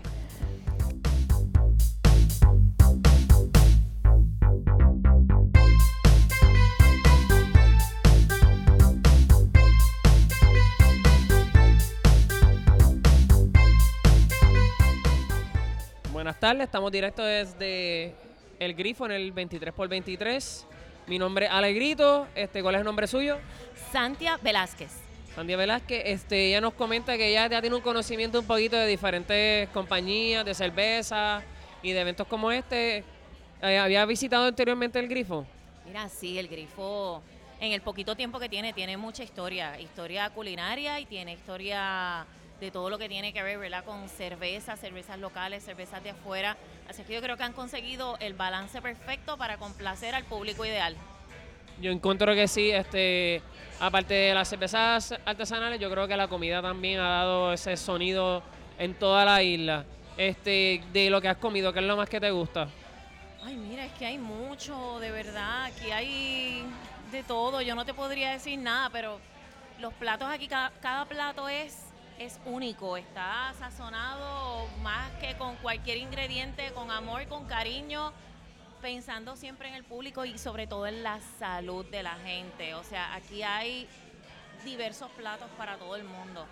[16.12, 18.14] Buenas tardes, estamos directo desde
[18.60, 20.66] El Grifo en el 23x23.
[21.08, 22.28] Mi nombre es Alegrito.
[22.36, 23.38] Este, ¿Cuál es el nombre suyo?
[23.94, 24.92] Santia Velázquez.
[25.34, 26.02] Sandia Velázquez.
[26.06, 30.44] Este, ella nos comenta que ella ya tiene un conocimiento un poquito de diferentes compañías
[30.44, 31.42] de cerveza
[31.82, 33.06] y de eventos como este.
[33.62, 35.46] Eh, ¿Había visitado anteriormente el Grifo?
[35.86, 37.22] Mira, sí, el grifo,
[37.62, 39.80] en el poquito tiempo que tiene, tiene mucha historia.
[39.80, 42.26] Historia culinaria y tiene historia
[42.60, 43.84] de todo lo que tiene que ver, ¿verdad?
[43.84, 46.58] Con cervezas, cervezas locales, cervezas de afuera.
[46.90, 50.96] Así que yo creo que han conseguido el balance perfecto para complacer al público ideal.
[51.80, 53.42] Yo encuentro que sí, este,
[53.80, 58.42] aparte de las cervezas artesanales, yo creo que la comida también ha dado ese sonido
[58.80, 59.86] en toda la isla.
[60.18, 62.68] Este, de lo que has comido, ¿qué es lo más que te gusta?
[63.44, 65.66] Ay, mira, es que hay mucho, de verdad.
[65.66, 66.66] Aquí hay
[67.12, 67.62] de todo.
[67.62, 69.20] Yo no te podría decir nada, pero
[69.80, 71.87] los platos aquí, cada, cada plato es,
[72.20, 72.98] es único.
[72.98, 78.12] Está sazonado más que con cualquier ingrediente, con amor, con cariño,
[78.82, 82.76] pensando siempre en el público y sobre todo en la salud de la gente.
[82.76, 83.88] O sea, aquí hay
[84.64, 86.46] diversos platos para todo el mundo.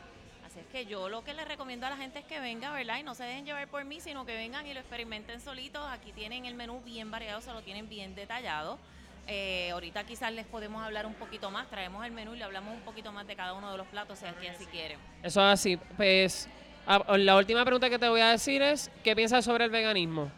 [0.46, 3.00] Así es que yo lo que les recomiendo a la gente es que venga, ¿verdad?
[3.00, 5.86] Y no se dejen llevar por mí, sino que vengan y lo experimenten solitos.
[5.88, 8.80] Aquí tienen el menú bien variado, se lo tienen bien detallado.
[9.28, 12.76] Eh, ahorita quizás les podemos hablar un poquito más, traemos el menú y le hablamos
[12.76, 15.00] un poquito más de cada uno de los platos, si aquí así quieren.
[15.24, 15.78] Eso es así.
[15.98, 16.48] Pues
[16.86, 20.32] a- la última pregunta que te voy a decir es, ¿qué piensas sobre el veganismo?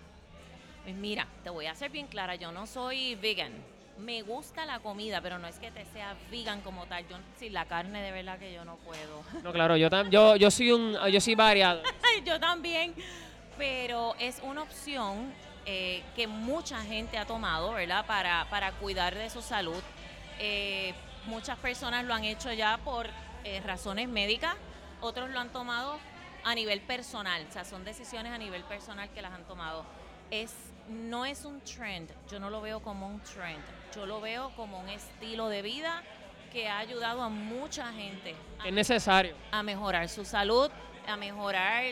[0.83, 3.51] Pues mira, te voy a ser bien clara, yo no soy vegan.
[3.97, 7.05] Me gusta la comida, pero no es que te sea vegan como tal.
[7.09, 9.21] Yo, sí, la carne de verdad que yo no puedo.
[9.43, 11.81] No, claro, yo tam- yo, yo soy un, yo soy variado.
[12.25, 12.93] yo también.
[13.57, 15.33] Pero es una opción
[15.69, 18.05] eh, que mucha gente ha tomado, ¿verdad?
[18.05, 19.83] Para, para cuidar de su salud.
[20.39, 20.93] Eh,
[21.25, 23.07] muchas personas lo han hecho ya por
[23.43, 24.55] eh, razones médicas,
[25.01, 25.99] otros lo han tomado
[26.45, 29.85] a nivel personal, o sea, son decisiones a nivel personal que las han tomado.
[30.31, 30.53] Es,
[30.87, 33.61] no es un trend, yo no lo veo como un trend,
[33.93, 36.01] yo lo veo como un estilo de vida
[36.53, 39.35] que ha ayudado a mucha gente a Es necesario.
[39.51, 40.71] a mejorar su salud,
[41.07, 41.83] a mejorar,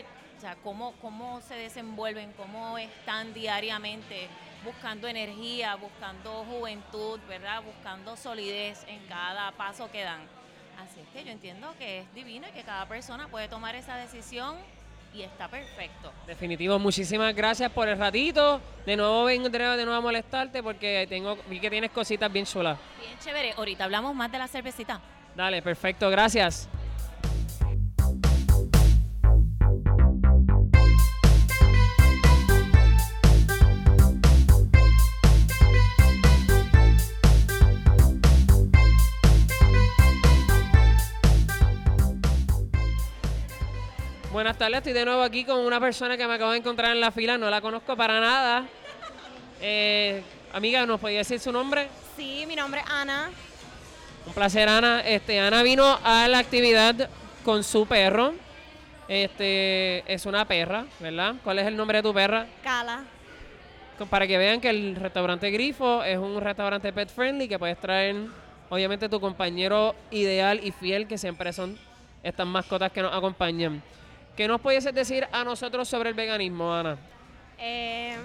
[0.46, 4.28] sea, cómo, cómo se desenvuelven, cómo están diariamente
[4.64, 7.62] buscando energía, buscando juventud, ¿verdad?
[7.64, 10.20] Buscando solidez en cada paso que dan.
[10.78, 13.96] Así es que yo entiendo que es divino y que cada persona puede tomar esa
[13.96, 14.54] decisión
[15.12, 16.12] y está perfecto.
[16.28, 18.60] Definitivo, muchísimas gracias por el ratito.
[18.84, 22.78] De nuevo vendré de nuevo a molestarte porque tengo, vi que tienes cositas bien chulas.
[23.00, 23.52] Bien chévere.
[23.56, 25.00] Ahorita hablamos más de la cervecita.
[25.34, 26.68] Dale, perfecto, gracias.
[44.46, 47.00] Buenas tardes, estoy de nuevo aquí con una persona que me acabo de encontrar en
[47.00, 48.64] la fila, no la conozco para nada.
[49.60, 51.88] Eh, amiga, ¿nos podía decir su nombre?
[52.16, 53.28] Sí, mi nombre es Ana.
[54.24, 55.00] Un placer, Ana.
[55.00, 57.10] Este, Ana vino a la actividad
[57.44, 58.34] con su perro.
[59.08, 61.34] Este, es una perra, ¿verdad?
[61.42, 62.46] ¿Cuál es el nombre de tu perra?
[62.62, 63.02] Cala.
[64.08, 68.14] Para que vean que el restaurante Grifo es un restaurante pet friendly que puedes traer,
[68.68, 71.76] obviamente, tu compañero ideal y fiel, que siempre son
[72.22, 73.82] estas mascotas que nos acompañan.
[74.36, 76.98] ¿Qué nos puedes decir a nosotros sobre el veganismo, Ana?
[77.58, 78.18] Eh,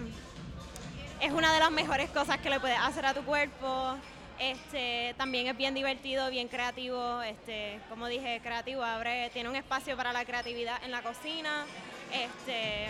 [1.21, 3.95] es una de las mejores cosas que le puedes hacer a tu cuerpo.
[4.37, 7.21] Este, también es bien divertido, bien creativo.
[7.21, 11.65] Este, como dije, creativo, abre, tiene un espacio para la creatividad en la cocina.
[12.11, 12.87] Este,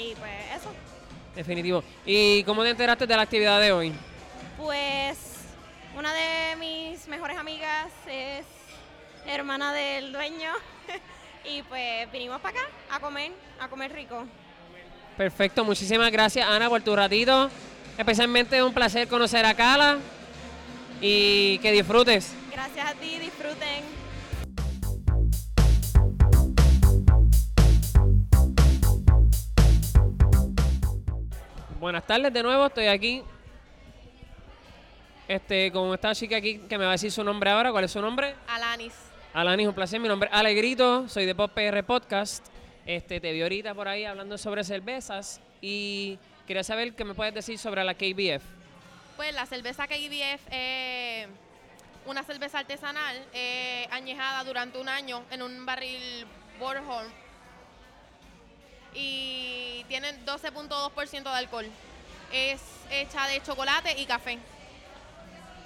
[0.00, 0.72] y pues eso.
[1.34, 1.82] Definitivo.
[2.06, 3.92] ¿Y cómo te enteraste de la actividad de hoy?
[4.56, 5.18] Pues
[5.98, 8.46] una de mis mejores amigas es
[9.26, 10.52] hermana del dueño.
[11.44, 14.26] y pues vinimos para acá a comer, a comer rico.
[15.16, 17.50] Perfecto, muchísimas gracias Ana por tu ratito.
[17.98, 19.98] Especialmente un placer conocer a Cala
[21.00, 22.34] y que disfrutes.
[22.50, 23.84] Gracias a ti, disfruten.
[31.78, 33.22] Buenas tardes de nuevo, estoy aquí
[35.30, 37.70] este, con esta chica aquí que me va a decir su nombre ahora.
[37.70, 38.34] ¿Cuál es su nombre?
[38.48, 39.09] Alanis.
[39.32, 40.00] Alani, un placer.
[40.00, 42.44] Mi nombre es Alegrito, soy de Pop PR Podcast.
[42.84, 47.32] Este, te vi ahorita por ahí hablando sobre cervezas y quería saber qué me puedes
[47.32, 48.42] decir sobre la KBF.
[49.16, 51.28] Pues la cerveza KBF es
[52.06, 56.26] una cerveza artesanal eh, añejada durante un año en un barril
[56.58, 57.08] Bornholm
[58.94, 61.66] y tiene 12.2% de alcohol.
[62.32, 64.40] Es hecha de chocolate y café.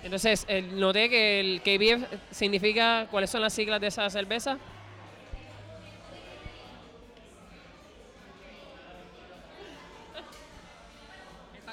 [0.04, 4.58] Entonces, eh, noté que el KBF significa, ¿cuáles son las siglas de esa cerveza?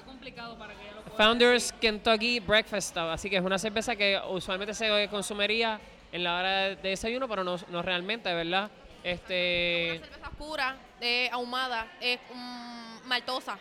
[0.06, 3.10] complicado para que lo Founders Kentucky Breakfast Stout.
[3.12, 5.80] Así que es una cerveza que usualmente se consumiría
[6.12, 8.72] en la hora de desayuno, pero no, no realmente, ¿verdad?
[9.04, 9.98] Este.
[9.98, 13.58] Una cerveza oscura, eh, ahumada, es mm, maltosa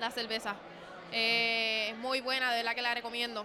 [0.00, 0.56] la cerveza.
[1.12, 3.44] Eh, Es muy buena, de verdad que la recomiendo.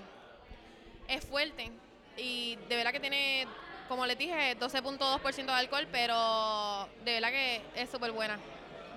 [1.08, 1.72] Es fuerte
[2.18, 3.48] y de verdad que tiene,
[3.88, 8.38] como les dije, 12.2% de alcohol, pero de verdad que es súper buena.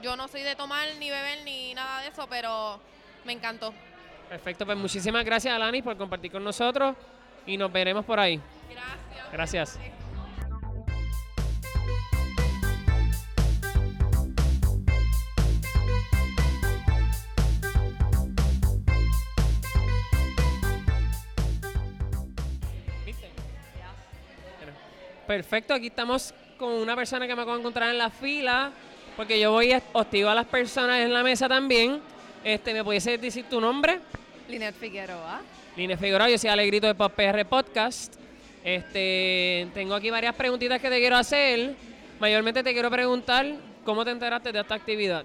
[0.02, 2.80] Yo no soy de tomar ni beber ni nada de eso, pero
[3.24, 3.74] me encantó.
[4.28, 6.96] Perfecto, pues muchísimas gracias, Alanis, por compartir con nosotros
[7.46, 8.40] y nos veremos por ahí.
[8.70, 9.32] Gracias.
[9.32, 9.78] Gracias.
[25.30, 28.72] Perfecto, aquí estamos con una persona que me acabo de encontrar en la fila,
[29.16, 32.00] porque yo voy a hostigo a las personas en la mesa también.
[32.42, 34.00] Este, ¿Me pudiese decir tu nombre?
[34.48, 35.40] Linet Figueroa.
[35.76, 38.16] Línea Figueroa, yo soy Alegrito de Pop PR Podcast.
[38.64, 41.76] Este, tengo aquí varias preguntitas que te quiero hacer.
[42.18, 43.46] Mayormente te quiero preguntar
[43.84, 45.24] cómo te enteraste de esta actividad.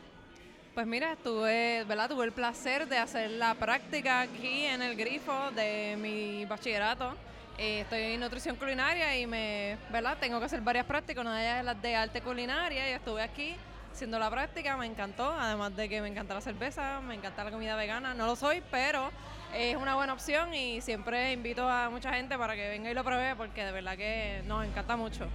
[0.76, 2.10] Pues mira, estuve, ¿verdad?
[2.10, 7.16] Tuve el placer de hacer la práctica aquí en el grifo de mi bachillerato.
[7.58, 10.18] Eh, estoy en nutrición culinaria y me, ¿verdad?
[10.20, 13.22] Tengo que hacer varias prácticas, una de ellas es las de arte culinaria y estuve
[13.22, 13.56] aquí
[13.94, 17.52] haciendo la práctica, me encantó, además de que me encanta la cerveza, me encanta la
[17.52, 19.10] comida vegana, no lo soy, pero
[19.56, 23.06] es una buena opción y siempre invito a mucha gente para que venga y lo
[23.06, 25.26] pruebe porque de verdad que nos encanta mucho.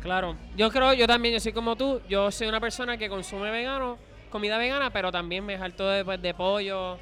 [0.00, 3.50] Claro, yo creo, yo también, yo soy como tú, yo soy una persona que consume
[3.50, 3.98] vegano,
[4.30, 6.98] comida vegana, pero también me harto de, pues, de pollo,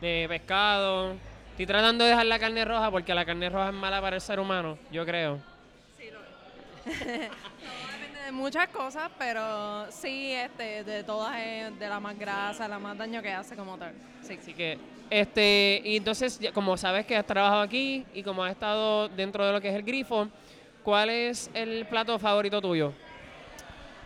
[0.00, 1.14] de pescado.
[1.60, 4.22] Estoy tratando de dejar la carne roja porque la carne roja es mala para el
[4.22, 5.38] ser humano, yo creo.
[6.86, 7.28] Depende
[8.24, 12.96] de muchas cosas, pero sí, este, de todas es de la más grasa, la más
[12.96, 13.92] daño que hace como tal.
[14.22, 14.38] Sí.
[14.40, 14.78] Así que,
[15.10, 19.52] este, y entonces, como sabes que has trabajado aquí y como has estado dentro de
[19.52, 20.28] lo que es el grifo,
[20.82, 22.94] ¿cuál es el plato favorito tuyo?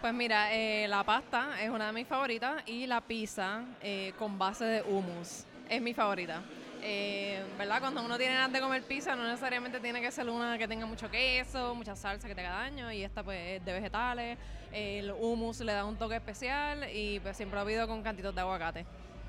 [0.01, 4.41] Pues mira, eh, la pasta es una de mis favoritas y la pizza eh, con
[4.41, 6.43] base de hummus es mi favorita.
[6.87, 7.81] Eh, ¿Verdad?
[7.81, 10.85] Cuando uno tiene ganas de comer pizza, no necesariamente tiene que ser una que tenga
[10.85, 14.37] mucho queso, mucha salsa que te haga daño, y esta pues es de vegetales.
[14.71, 18.41] El hummus le da un toque especial y pues siempre lo pido con cantitos de
[18.43, 18.85] aguacate.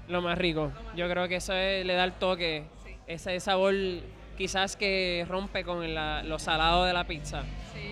[0.10, 0.70] Lo más rico.
[0.98, 2.66] Yo creo que eso es- le da el toque,
[3.08, 3.74] ese sabor
[4.38, 7.44] quizás que rompe con la- lo salado de la pizza.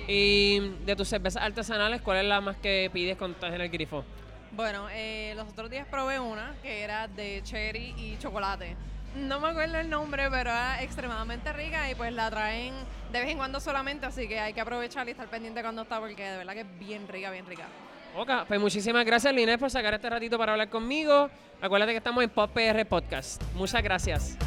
[0.10, 3.69] Y de tus cervezas artesanales, ¿cuál es la más que pides cuando estás en el
[3.69, 4.04] grifo?
[4.52, 8.76] Bueno, eh, los otros días probé una que era de cherry y chocolate.
[9.15, 12.73] No me acuerdo el nombre, pero era extremadamente rica y pues la traen
[13.12, 15.99] de vez en cuando solamente, así que hay que aprovechar y estar pendiente cuando está
[15.99, 17.65] porque de verdad que es bien rica, bien rica.
[18.15, 21.30] Ok, pues muchísimas gracias, Linés, por sacar este ratito para hablar conmigo.
[21.62, 23.41] Acuérdate que estamos en Pop PR Podcast.
[23.54, 24.38] Muchas gracias.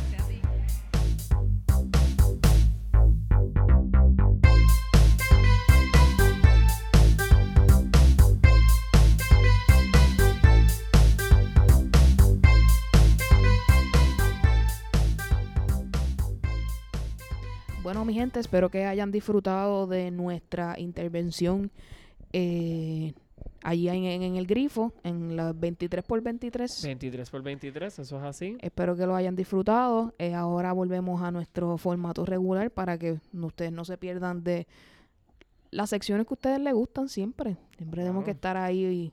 [17.86, 21.70] Bueno, mi gente, espero que hayan disfrutado de nuestra intervención
[22.32, 23.14] eh,
[23.62, 26.82] allí en, el grifo, en las 23 por 23.
[26.82, 28.56] 23 por 23, eso es así.
[28.60, 30.12] Espero que lo hayan disfrutado.
[30.18, 34.66] Eh, ahora volvemos a nuestro formato regular para que ustedes no se pierdan de
[35.70, 37.56] las secciones que a ustedes les gustan siempre.
[37.76, 39.12] Siempre tenemos que estar ahí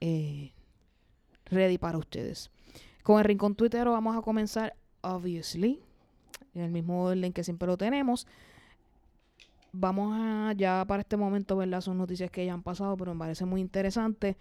[0.00, 0.52] eh,
[1.46, 2.50] ready para ustedes.
[3.02, 5.80] Con el Rincón Twittero vamos a comenzar, obviously,
[6.54, 8.26] en el mismo orden que siempre lo tenemos.
[9.72, 11.80] Vamos a, ya para este momento, ¿verdad?
[11.80, 14.36] Son noticias que ya han pasado, pero me parece muy interesante.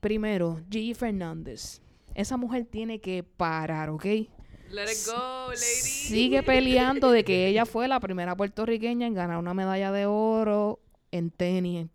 [0.00, 1.82] Primero, Gigi Fernández.
[2.14, 4.04] Esa mujer tiene que parar, ¿ok?
[4.04, 5.58] Let it go, lady.
[5.58, 10.80] Sigue peleando de que ella fue la primera puertorriqueña en ganar una medalla de oro
[11.10, 11.88] en tenis.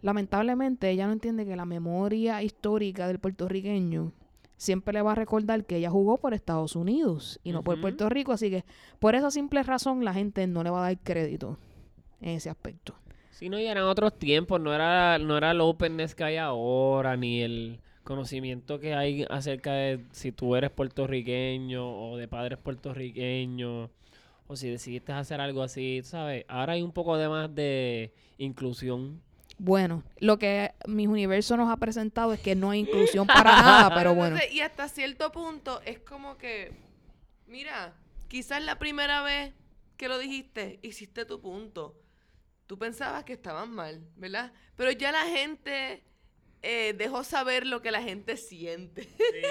[0.00, 4.12] Lamentablemente, ella no entiende que la memoria histórica del puertorriqueño
[4.62, 7.80] siempre le va a recordar que ella jugó por Estados Unidos y no por.
[7.80, 8.32] Puerto Rico.
[8.32, 8.64] Así que
[9.00, 11.58] por esa simple razón la gente no le va a dar crédito
[12.20, 12.94] en ese aspecto.
[13.32, 17.16] Sí, no, y eran otros tiempos, no era, no era el openness que hay ahora,
[17.16, 23.90] ni el conocimiento que hay acerca de si tú eres puertorriqueño o de padres puertorriqueños,
[24.46, 26.44] o si decidiste hacer algo así, ¿sabes?
[26.46, 29.20] Ahora hay un poco de más de inclusión.
[29.58, 33.94] Bueno, lo que Mis Universo nos ha presentado es que no hay inclusión para nada,
[33.94, 34.36] pero bueno.
[34.36, 36.72] Entonces, y hasta cierto punto es como que,
[37.46, 37.94] mira,
[38.28, 39.52] quizás la primera vez
[39.96, 41.96] que lo dijiste, hiciste tu punto.
[42.66, 44.52] Tú pensabas que estaban mal, ¿verdad?
[44.76, 46.02] Pero ya la gente
[46.62, 49.08] eh, dejó saber lo que la gente siente.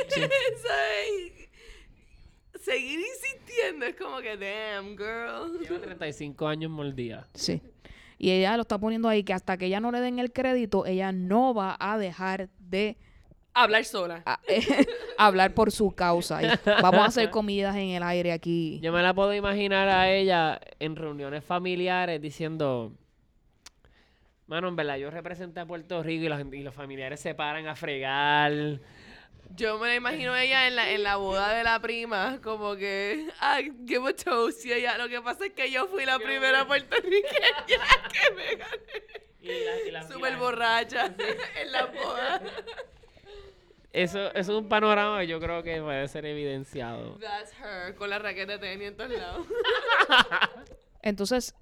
[0.08, 1.50] ¿Sabes?
[2.62, 5.60] seguir insistiendo es como que, damn, girl.
[5.60, 7.28] Lleva 35 años mordida.
[7.34, 7.62] Sí.
[8.24, 10.86] Y ella lo está poniendo ahí que hasta que ella no le den el crédito,
[10.86, 12.96] ella no va a dejar de
[13.56, 14.22] Hablar sola.
[14.28, 14.40] a-
[15.18, 16.44] hablar por su causa.
[16.44, 16.48] Y
[16.84, 18.80] vamos a hacer comidas en el aire aquí.
[18.84, 22.94] Yo me la puedo imaginar a ella en reuniones familiares diciendo,
[24.46, 27.68] mano, en verdad, yo representé a Puerto Rico y, gente- y los familiares se paran
[27.68, 28.52] a fregar.
[29.56, 33.28] Yo me la imagino ella en la, en la boda de la prima, como que,
[33.40, 34.66] ah, give a toast.
[34.66, 40.08] Y ella, lo que pasa es que yo fui la primera puertorriqueña que me gané.
[40.12, 41.08] Súper borracha
[41.62, 42.42] en la boda.
[43.94, 47.18] Eso, eso es un panorama que yo creo que puede ser evidenciado.
[47.20, 49.46] That's her, con la raqueta de tenis en todos lados.
[51.02, 51.54] Entonces,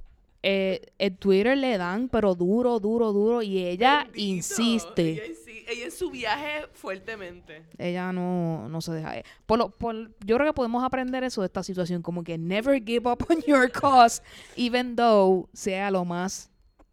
[0.44, 3.42] eh, en Twitter le dan, pero duro, duro, duro.
[3.42, 4.20] Y ella Bendito.
[4.22, 5.10] insiste.
[5.12, 7.64] Ella, sí- ella en su viaje fuertemente.
[7.78, 9.18] Ella no, no se deja.
[9.18, 9.24] eh.
[9.46, 12.84] Por lo, por, yo creo que podemos aprender eso de esta situación, como que never
[12.84, 14.22] give up on your cause,
[14.56, 16.50] even though sea lo más,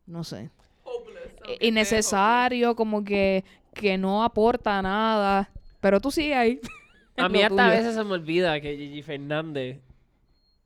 [0.07, 0.51] no sé,
[0.85, 1.33] Hopeless.
[1.49, 5.51] eh, innecesario, como que, que no aporta nada.
[5.81, 6.61] Pero tú sigue ahí.
[7.17, 9.81] A mí hasta a veces se me olvida que Gigi Fernández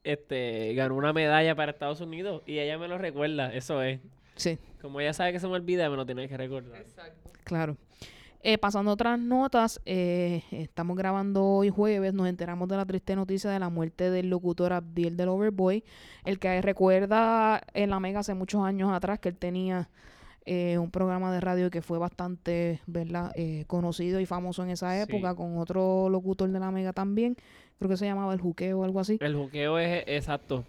[0.02, 4.00] este, ganó una medalla para Estados Unidos y ella me lo recuerda, eso es.
[4.36, 6.80] Sí, Como ella sabe que se me olvida, me lo tiene que recordar.
[6.80, 7.30] Exacto.
[7.44, 7.76] claro.
[8.42, 13.14] Eh, pasando a otras notas, eh, estamos grabando hoy jueves, nos enteramos de la triste
[13.14, 15.84] noticia de la muerte del locutor Abdiel del Overboy,
[16.24, 19.90] el que recuerda en la Mega hace muchos años atrás que él tenía
[20.46, 24.94] eh, un programa de radio que fue bastante, ¿verdad?, eh, conocido y famoso en esa
[24.96, 25.02] Sí.
[25.02, 27.36] época, con otro locutor de la Mega también,
[27.78, 30.64] creo que se llamaba El Juqueo o algo así, El juqueo es exacto.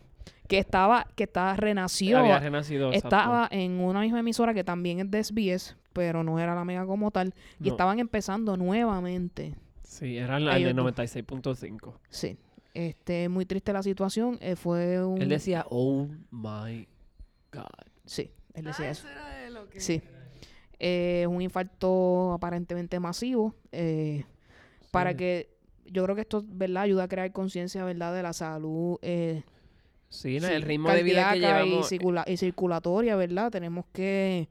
[0.48, 2.90] Que estaba, que estaba renació, Había renacido.
[2.90, 3.08] exacto.
[3.16, 6.86] estaba en una misma emisora que también es de SBS, pero no era la Mega
[6.86, 7.72] como tal, y No.
[7.72, 9.56] estaban empezando nuevamente.
[9.84, 10.86] Sí, era el, de dos.
[10.96, 11.94] 96.5.
[12.10, 12.38] Sí.
[12.74, 14.38] Este, muy triste la situación.
[14.42, 15.22] eh, fue un.
[15.22, 16.88] Él decía, oh my
[17.52, 17.66] God.
[18.06, 19.08] Sí, él decía Ah, eso.
[19.08, 19.80] eso era de lo que...
[19.82, 20.02] Sí.
[20.80, 23.54] Eh, un infarto aparentemente masivo.
[23.72, 24.24] eh,
[24.92, 25.50] Para que.
[25.86, 26.84] Yo creo que esto, ¿verdad?
[26.84, 28.14] Ayuda a crear conciencia, ¿verdad?
[28.16, 28.98] De la salud.
[30.12, 31.92] Eh, Sí, sí, el ritmo de vida que llevamos.
[31.92, 33.52] Y, circula- y circulatoria, ¿verdad?
[33.52, 34.50] Tenemos que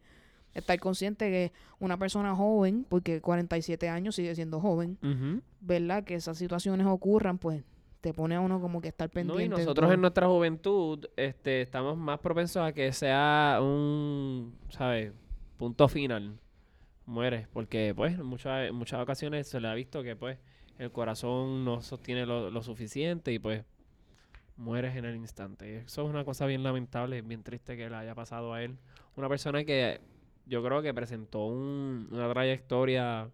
[0.55, 4.99] estar conscientes que una persona joven, porque 47 años sigue siendo joven.
[5.61, 6.05] ¿verdad?
[6.05, 7.63] Que esas situaciones ocurran, pues
[8.01, 9.45] te pone a uno como que estar No, pendiente.
[9.45, 15.13] y de nosotros en nuestra juventud este, estamos más propensos a que sea un, ¿sabes?
[15.59, 16.39] Punto final.
[17.05, 17.47] Mueres.
[17.53, 20.39] Porque, pues, en muchas, muchas ocasiones se le ha visto que, pues,
[20.79, 23.65] el corazón no sostiene lo, lo suficiente y, pues,
[24.61, 25.69] mueres en el instante.
[25.71, 28.77] Y Eso es una cosa bien lamentable, bien triste que le haya pasado a él.
[29.17, 30.01] Una persona que
[30.47, 33.29] yo creo que presentó un- una trayectoria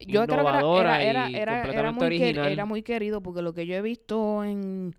[0.00, 2.52] yo creo que era, innovadora era, era, y era, era completamente muy quer- original.
[2.52, 4.94] era muy querido porque lo que yo he visto en,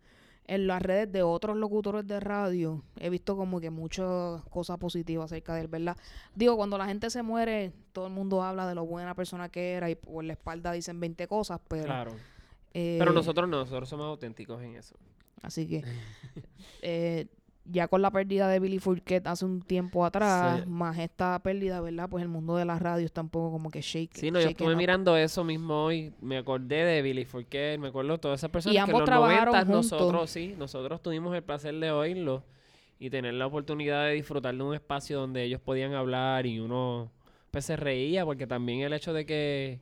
[0.47, 5.25] en las redes de otros locutores de radio, he visto como que muchas cosas positivas
[5.25, 5.97] acerca de él, ¿verdad?
[6.35, 9.71] Digo, cuando la gente se muere, todo el mundo habla de lo buena persona que
[9.73, 11.85] era y por la espalda dicen 20 cosas, pero...
[11.85, 12.11] Claro.
[12.73, 14.95] eh, Pero nosotros no, nosotros somos auténticos en eso.
[15.41, 15.83] Así que
[16.81, 17.27] eh,
[17.65, 20.69] ya con la pérdida de Billy Fourquet hace un tiempo atrás, Sí.
[20.69, 22.09] más esta pérdida, ¿verdad?
[22.09, 24.17] Pues el mundo de las radios está un poco como que shake.
[24.17, 24.77] Sí, no, yo estuve up.
[24.77, 26.11] mirando eso mismo hoy.
[26.21, 29.05] Me acordé de Billy Forquer, me acuerdo de todas esas personas que en ambos los
[29.05, 29.91] trabajaron 90 juntos.
[29.91, 32.43] nosotros sí, nosotros tuvimos el placer de oírlo
[32.99, 37.11] y tener la oportunidad de disfrutar de un espacio donde ellos podían hablar y uno
[37.51, 39.79] pues se reía porque también el hecho de que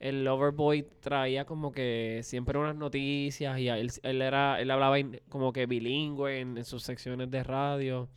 [0.00, 4.96] el Loverboy traía como que siempre unas noticias y él, él era él hablaba
[5.28, 8.08] como que bilingüe en, en sus secciones de radio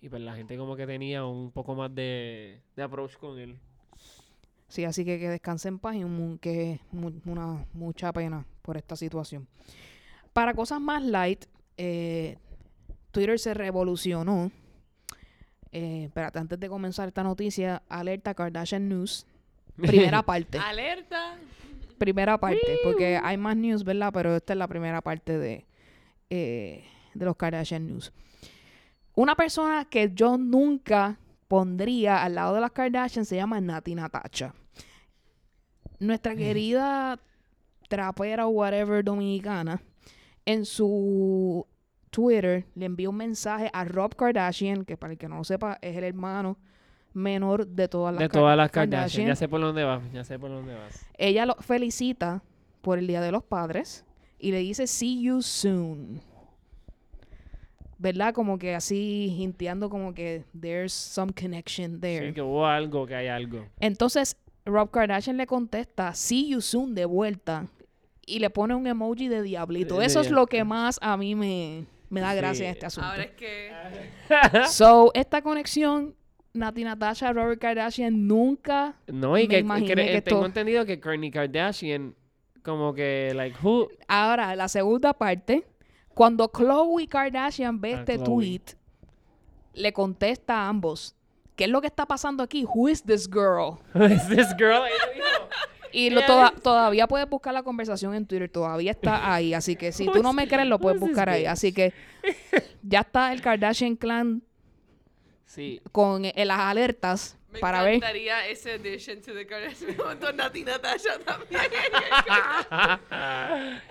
[0.00, 3.58] y pues la gente como que tenía un poco más de, de approach con él.
[4.68, 8.76] Sí, así que que descanse en paz y un- que mu- una mucha pena por
[8.76, 9.48] esta situación.
[10.34, 11.46] Para cosas más light,
[11.78, 12.36] eh,
[13.10, 14.52] Twitter se revolucionó.
[15.72, 19.26] Eh, espérate, antes de comenzar esta noticia, alerta Kardashian News.
[19.80, 20.58] Primera parte.
[20.64, 21.38] Alerta.
[21.98, 24.10] primera parte, porque hay más news, ¿verdad?
[24.12, 25.66] Pero esta es la primera parte de,
[26.30, 28.12] eh, de los Kardashian News.
[29.14, 31.18] Una persona que yo nunca
[31.48, 34.54] pondría al lado de las Kardashian se llama Nati Natacha.
[35.98, 37.18] Nuestra querida
[37.88, 39.82] trapera o whatever dominicana,
[40.44, 41.66] en su
[42.10, 45.78] Twitter le envió un mensaje a Rob Kardashian, que para el que no lo sepa
[45.82, 46.58] es el hermano
[47.14, 49.26] menor de todas las de todas las Kardashian.
[49.28, 51.06] Ya sé por dónde vas, ya sé por dónde vas.
[51.16, 52.42] ella lo felicita
[52.82, 54.04] por el Día de los Padres
[54.38, 56.20] y le dice see you soon.
[58.00, 58.32] ¿Verdad?
[58.32, 62.28] Como que así hinteando como que there's some connection there.
[62.28, 63.66] Sí, que hubo algo, que hay algo.
[63.80, 67.66] Entonces Rob Kardashian le contesta see you soon de vuelta
[68.24, 69.98] y le pone un emoji de diablito.
[69.98, 72.76] De- Eso es lo que más a mí me, me da gracia en Sí.
[72.76, 73.08] este asunto.
[73.08, 73.72] Ahora es que.
[74.68, 76.14] So, esta conexión,
[76.54, 80.84] Nati Natasha, Robert Kardashian, nunca No, y me que, imaginé que- que tengo esto- entendido
[80.86, 82.14] que Kourtney Kardashian,
[82.62, 83.88] como que, like, who...
[84.08, 85.64] Ahora, la segunda parte,
[86.14, 88.24] cuando Khloe Kardashian ve Ah, este Khloe.
[88.24, 88.62] tweet,
[89.74, 91.14] le contesta a ambos,
[91.54, 92.64] ¿qué es lo que está pasando aquí?
[92.64, 93.78] Who is this girl?
[93.94, 94.82] Who is this girl?
[95.92, 99.92] Y lo toda- todavía puedes buscar la conversación en Twitter, todavía está ahí, así que
[99.92, 101.46] si tú no me crees, lo puedes buscar ahí.
[101.46, 101.92] Así que
[102.82, 104.42] ya está el Kardashian clan
[105.48, 105.80] Sí.
[105.92, 107.94] con eh, las alertas Me para ver.
[107.94, 111.62] encantaría ese addition to the Kardashian con Nati Natasha también.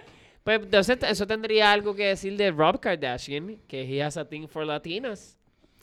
[0.44, 4.48] Pues entonces eso tendría algo que decir de Rob Kardashian, que he has a thing
[4.48, 5.38] for Latinas.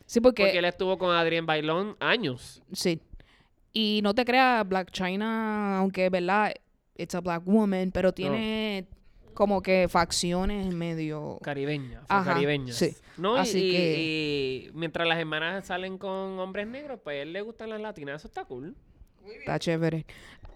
[0.06, 2.62] Sí, porque, Porque él estuvo con Adrián Bailón años.
[2.72, 2.98] sí.
[3.76, 6.54] Y no te creas, Black China, aunque es verdad,
[6.96, 8.86] it's a black woman, pero tiene
[9.34, 11.38] como que facciones medio...
[11.42, 12.76] Caribeña, Ajá, caribeñas.
[12.76, 12.96] sí.
[13.16, 13.36] ¿No?
[13.36, 17.32] Y- Así y, que- y mientras las hermanas salen con hombres negros, pues a él
[17.32, 18.16] le gustan las latinas.
[18.20, 18.74] Eso está cool.
[19.38, 20.04] Está chévere.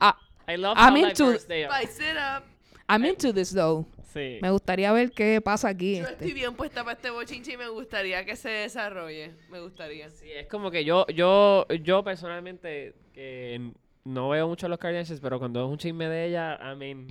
[0.01, 0.17] Ah,
[0.49, 1.85] I love I'm how into- they are.
[1.85, 2.45] Up.
[2.89, 3.85] I'm into this though.
[4.13, 4.39] Sí.
[4.41, 5.97] Me gustaría ver qué pasa aquí.
[5.99, 6.13] Yo este.
[6.15, 9.33] estoy bien puesta para este bochinche y me gustaría que se desarrolle.
[9.51, 10.09] Me gustaría.
[10.11, 13.71] Sí, es como que yo, yo, yo personalmente que
[14.05, 17.09] no veo mucho a los Kardashians, pero cuando es un chisme de ella, I mean,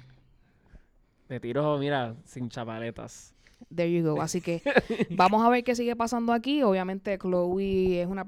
[1.29, 3.33] me tiro, mira, sin chapaletas.
[3.73, 4.21] There you go.
[4.21, 4.61] Así que
[5.09, 6.63] vamos a ver qué sigue pasando aquí.
[6.63, 8.25] Obviamente, Chloe es una.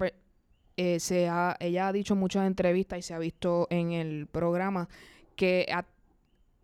[0.77, 4.27] eh, se ha, ella ha dicho en muchas entrevistas y se ha visto en el
[4.27, 4.87] programa
[5.35, 5.85] que a-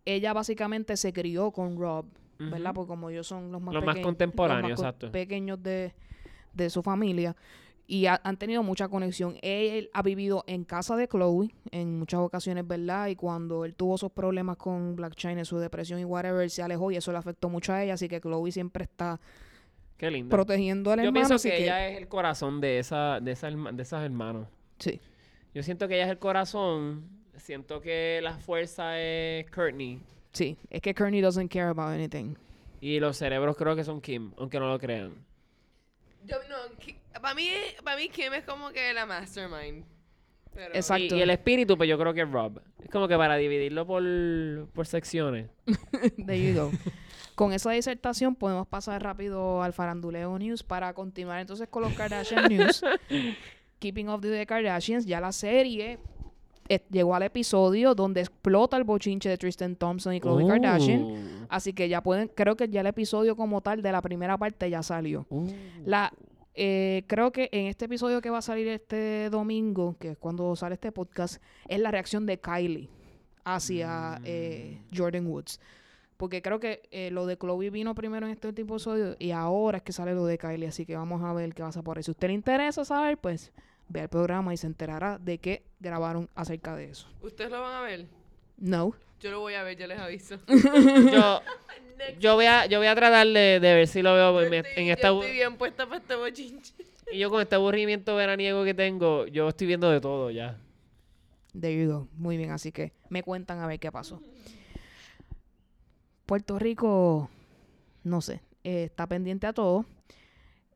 [0.04, 2.06] ella básicamente se crió con Rob,
[2.38, 2.72] ¿verdad?
[2.74, 5.12] Porque como ellos son los más, Los más pequeños- contemporáneos, los más exacto.
[5.12, 5.92] pequeños de,
[6.52, 7.34] de su familia.
[7.88, 9.36] Y ha- han tenido mucha conexión.
[9.42, 13.06] Él ha vivido en casa de Chloe en muchas ocasiones, ¿verdad?
[13.08, 16.90] Y cuando él tuvo esos problemas con Black China, su depresión y whatever, se alejó
[16.90, 17.94] y eso le afectó mucho a ella.
[17.94, 19.20] Así que Chloe siempre está
[19.96, 20.34] Qué lindo.
[20.34, 21.14] protegiendo al Yo hermano.
[21.14, 24.04] pienso así que, que, ella es el corazón de esa, de esa herma- de esas
[24.04, 24.48] hermanos.
[24.78, 25.00] sí.
[25.54, 27.08] Yo siento que ella es el corazón.
[27.36, 30.02] Siento que la fuerza es Courtney.
[30.32, 32.34] Sí, es que Kearney doesn't care about anything.
[32.82, 35.14] Y los cerebros creo que son Kim, aunque no lo crean.
[36.26, 36.56] Yo no,
[37.20, 37.48] para mí,
[37.84, 39.84] para mí Kim es como que la mastermind.
[40.54, 41.14] Pero- Exacto.
[41.14, 42.60] Y, y el espíritu, pues yo creo que es Rob.
[42.82, 44.02] Es como que para dividirlo por,
[44.72, 45.50] por secciones.
[46.26, 46.70] There you go.
[47.34, 52.44] Con esa disertación podemos pasar rápido al faranduleo news para continuar entonces con los Kardashian
[52.48, 52.82] news.
[53.78, 55.98] Keeping with the Kardashians, ya la serie
[56.70, 61.02] eh, llegó al episodio donde explota el bochinche de Tristan Thompson y Khloe Kardashian.
[61.02, 64.38] Uh, Así que ya pueden, creo que ya el episodio como tal de la primera
[64.38, 65.26] parte ya salió.
[65.28, 65.46] uh.
[65.84, 66.10] La,
[66.56, 70.56] eh, creo que en este episodio que va a salir este domingo, que es cuando
[70.56, 72.88] sale este podcast, es la reacción de Kylie
[73.44, 75.60] hacia eh, Jordan Woods.
[76.16, 79.78] Porque creo que eh, lo de Chloe vino primero en este último episodio y ahora
[79.78, 80.68] es que sale lo de Kylie.
[80.68, 82.02] Así que vamos a ver qué pasa por ahí.
[82.02, 83.52] Si a usted le interesa saber, pues
[83.88, 87.06] ve el programa y se enterará de qué grabaron acerca de eso.
[87.20, 88.06] ¿Ustedes lo van a ver?
[88.56, 88.94] No.
[89.20, 90.38] Yo lo voy a ver, yo les aviso.
[90.46, 91.40] Yo,
[92.20, 94.54] yo, voy a, yo voy a tratar de, de ver si lo veo Yo en,
[94.54, 95.08] estoy, en yo esta...
[95.08, 96.74] estoy bien puesta para este bochinche.
[97.12, 100.58] Y yo con este aburrimiento veraniego que tengo, yo estoy viendo de todo ya.
[101.58, 102.08] There you go.
[102.16, 104.20] Muy bien, así que me cuentan a ver qué pasó.
[106.26, 107.30] Puerto Rico,
[108.02, 109.86] no sé, eh, está pendiente a todo.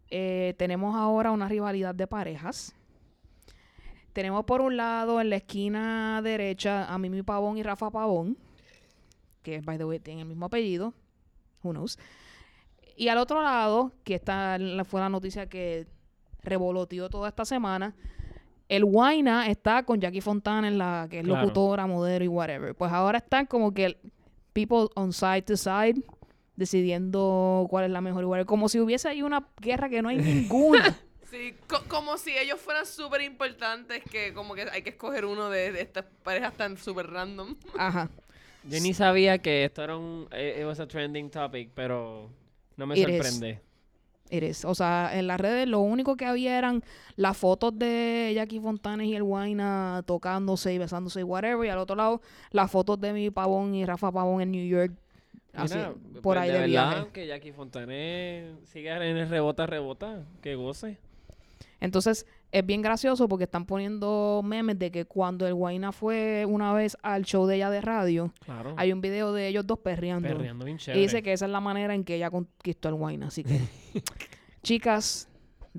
[0.09, 2.75] Eh, tenemos ahora una rivalidad de parejas.
[4.13, 8.37] Tenemos por un lado en la esquina derecha a Mimi Pavón y Rafa Pavón,
[9.43, 10.93] que by the way tienen el mismo apellido.
[11.63, 11.99] Who knows?
[12.97, 15.87] Y al otro lado, que esta fue la noticia que
[16.43, 17.95] revoloteó toda esta semana,
[18.69, 21.43] el Guaina está con Jackie Fontana en la que es Claro.
[21.43, 22.75] locutora, modelo y whatever.
[22.75, 23.97] Pues ahora están como que
[24.53, 26.03] people on side to side
[26.57, 28.47] decidiendo cuál es la mejor whatever.
[28.47, 30.97] Como si hubiese ahí una guerra que no hay ninguna.
[31.31, 35.49] Sí, co- como si ellos fueran súper importantes que como que hay que escoger uno
[35.49, 37.55] de, de estas parejas tan súper random.
[37.79, 38.09] Ajá.
[38.65, 40.27] Yo ni sabía que esto era un...
[40.33, 42.29] eh, It was a trending topic, pero
[42.77, 43.17] no me It is.
[43.17, 43.61] sorprende.
[44.29, 44.65] Eres.
[44.65, 46.85] O sea, en las redes lo único que había eran
[47.17, 51.67] las fotos de Jackie Fontanes y el Guaina tocándose y besándose y whatever.
[51.67, 52.21] Y al otro lado,
[52.51, 54.93] las fotos de mi Pavón y Rafa Pavón en New York.
[55.53, 57.09] Así, Mira, por pues, ahí de de, verdad, viaje.
[57.13, 60.23] que Jackie Fontané siga en el rebota, rebota.
[60.43, 60.97] Que goce.
[61.81, 66.73] Entonces, es bien gracioso porque están poniendo memes de que cuando el Guaina fue una
[66.75, 68.75] vez al show de ella de radio, Claro.
[68.77, 70.29] hay un video de ellos dos perreando.
[70.29, 73.29] Perreando bien Y dice que esa es la manera en que ella conquistó al Guaina.
[73.29, 73.61] Así que,
[74.63, 75.29] chicas,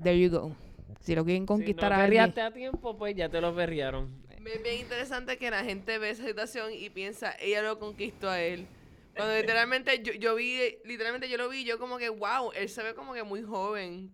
[0.02, 0.56] there you go.
[1.00, 4.22] Si lo quieren conquistar si no a alguien, a tiempo, pues ya te lo perrearon.
[4.30, 8.40] Es bien interesante que la gente ve esa situación y piensa, ella lo conquistó a
[8.40, 8.66] él.
[9.14, 12.82] Cuando literalmente yo, yo vi, literalmente yo lo vi, yo como que, wow, él se
[12.82, 14.10] ve como que muy joven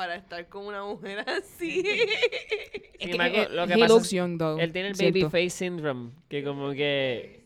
[0.00, 1.80] para estar con una mujer así.
[1.84, 4.58] Es Sí, que, Michael, lo que he pasa looks es- young, though.
[4.58, 5.18] Él tiene el Siento.
[5.18, 7.44] baby face syndrome, que como que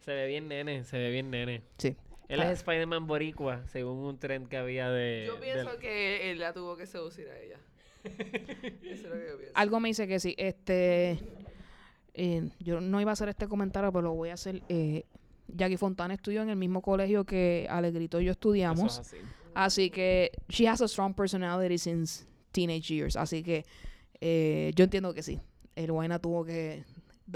[0.00, 1.62] se ve bien nene, se ve bien nene.
[1.78, 1.96] Sí.
[2.28, 2.50] Él Ah.
[2.52, 5.24] es Spider-Man boricua, según un trend que había de...
[5.26, 7.56] Yo pienso del- que él la tuvo que seducir a ella.
[8.04, 8.12] Eso
[8.92, 9.52] es lo que yo pienso.
[9.54, 10.34] Algo me dice que sí.
[10.36, 11.18] Este,
[12.12, 14.62] eh, yo no iba a hacer este comentario, pero lo voy a hacer.
[14.68, 15.04] Eh,
[15.48, 18.92] Jackie Fontana estudió en el mismo colegio que Alegrito y yo Eso estudiamos.
[18.94, 19.16] es así.
[19.58, 23.16] Así que she has a strong personality since teenage years.
[23.16, 23.64] Así que
[24.20, 25.40] eh, yo entiendo que sí.
[25.74, 26.84] El Guayna tuvo que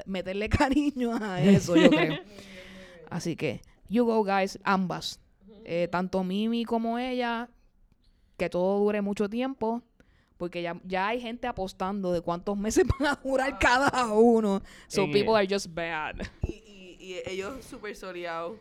[0.06, 2.20] meterle cariño a eso, yo creo.
[3.10, 5.18] Así que, you go, guys, ambas.
[5.64, 7.50] Eh, tanto Mimi como ella,
[8.36, 9.82] que todo dure mucho tiempo.
[10.36, 14.62] Porque ya, ya hay gente apostando de cuántos meses van a durar cada uno.
[14.86, 16.20] So people are just bad.
[16.46, 18.60] Y, y, y ellos súper soleados.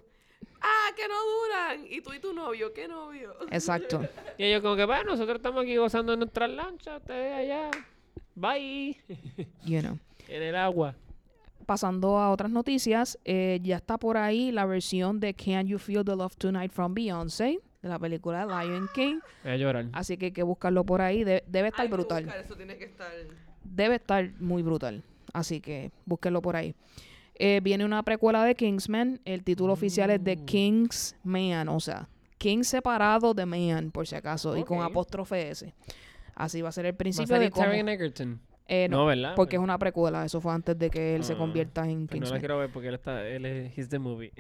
[0.61, 1.85] Ah, que no duran.
[1.89, 3.33] Y tú y tu novio, ¿qué novio?
[3.49, 4.01] Exacto.
[4.37, 7.71] Y ellos como que, bueno, nosotros estamos aquí gozando en nuestras lanchas, ustedes allá.
[8.35, 8.97] Bye.
[9.65, 9.97] You know.
[10.27, 10.95] en el agua.
[11.65, 16.03] pasando a otras noticias, eh, ya está por ahí la versión de Can You Feel
[16.05, 19.19] the Love Tonight from Beyoncé, de la película Lion King.
[19.43, 19.85] Voy a llorar.
[19.93, 21.23] Así que hay que buscarlo por ahí.
[21.23, 22.23] De- debe estar Hay que brutal.
[22.25, 23.11] buscar, Eso tiene que estar.
[23.63, 25.03] Debe estar muy brutal.
[25.33, 26.75] Así que búsquenlo por ahí.
[27.43, 29.19] Eh, viene una precuela de Kingsman.
[29.25, 30.23] El título oficial es Mm.
[30.23, 31.69] de Kingsman.
[31.69, 34.55] O sea, King separado de Man, por si acaso.
[34.55, 35.73] Y con apóstrofe S.
[36.35, 37.65] Así va a ser el ¿Va a principio de cómo...
[37.65, 38.39] Egerton?
[38.67, 39.33] Eh, no, No, ¿verdad?
[39.35, 40.23] porque es una precuela.
[40.23, 42.39] Eso fue antes de que él se Ah, convierta en Pues no la Kingsman.
[42.39, 44.31] quiero ver porque él está, él es, he's the movie.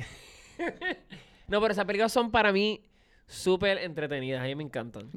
[1.47, 2.81] no, pero esas películas son para mí
[3.27, 5.09] súper entretenidas, a mí me encantan.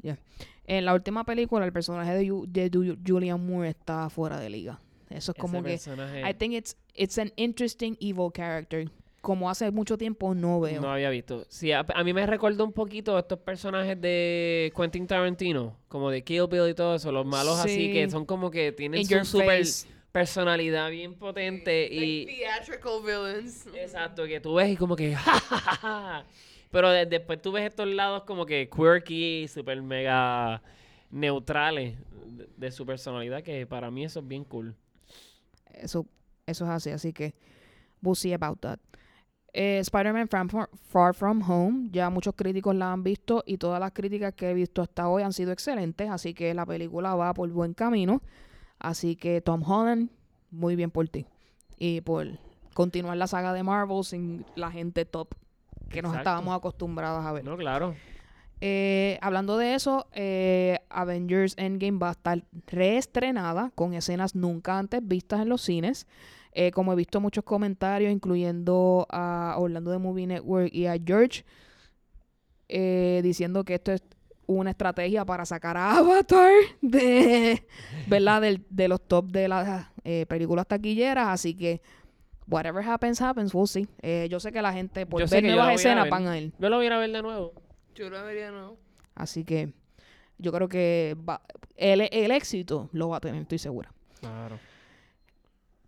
[0.65, 4.49] En la última película, el personaje de, Ju- de Ju- Julian Moore está fuera de
[4.49, 4.79] liga.
[5.09, 5.69] Eso es como Ese que...
[5.71, 8.85] personaje I think it's, it's an interesting evil character.
[9.21, 10.79] Como hace mucho tiempo no veo.
[10.81, 11.45] no había visto.
[11.49, 16.23] Sí, a, a mí me recordó un poquito estos personajes de Quentin Tarantino, como de
[16.23, 19.25] Kill Bill y todo eso, los malos así, que son como que tienen In su
[19.25, 19.87] super face.
[20.11, 22.25] personalidad bien potente y...
[22.25, 23.65] Like theatrical villains.
[23.75, 25.15] Exacto, que tú ves y como que...
[25.15, 26.25] "Ja, ja, ja, ja".
[26.69, 30.61] Pero de- después tú ves estos lados como que quirky, super mega
[31.09, 31.95] neutrales
[32.27, 34.75] de, de su personalidad, que para mí eso es bien cool.
[35.81, 36.05] Eso,
[36.45, 36.89] eso es así.
[36.91, 37.35] Así que
[38.01, 38.79] we'll see about that.
[39.53, 41.89] Eh, Spider-Man Far, From- Far From Home.
[41.91, 45.23] Ya muchos críticos la han visto y todas las críticas que he visto hasta hoy
[45.23, 46.09] han sido excelentes.
[46.09, 48.21] Así que la película va por buen camino.
[48.79, 50.09] Así que Tom Holland,
[50.51, 51.25] muy bien por ti.
[51.77, 52.27] Y por
[52.73, 55.29] continuar la saga de Marvel sin la gente top
[55.89, 57.45] que nos estábamos acostumbrados a ver.
[57.45, 57.95] No, claro.
[58.61, 65.01] Eh, hablando de eso, eh, Avengers Endgame va a estar reestrenada con escenas nunca antes
[65.05, 66.07] vistas en los cines.
[66.53, 71.43] Eh, como he visto muchos comentarios, incluyendo a Orlando de Movie Network y a George,
[72.69, 74.01] eh, diciendo que esto es
[74.47, 76.51] una estrategia para sacar a Avatar
[76.81, 77.65] de,
[78.07, 78.41] ¿verdad?
[78.41, 81.27] Del- de los top de las eh, películas taquilleras.
[81.27, 81.81] Así que,
[82.47, 83.87] whatever happens, happens, we'll see.
[84.29, 86.53] Yo sé que la gente, por Yo ver nuevas escenas, van a ir.
[86.57, 87.53] Yo lo voy a ir a ver de nuevo.
[87.95, 88.75] Yo la vería, ¿no?
[89.15, 89.73] Así que
[90.37, 91.41] yo creo que va-
[91.77, 93.91] el, el éxito lo va a tener, estoy segura.
[94.19, 94.59] Claro.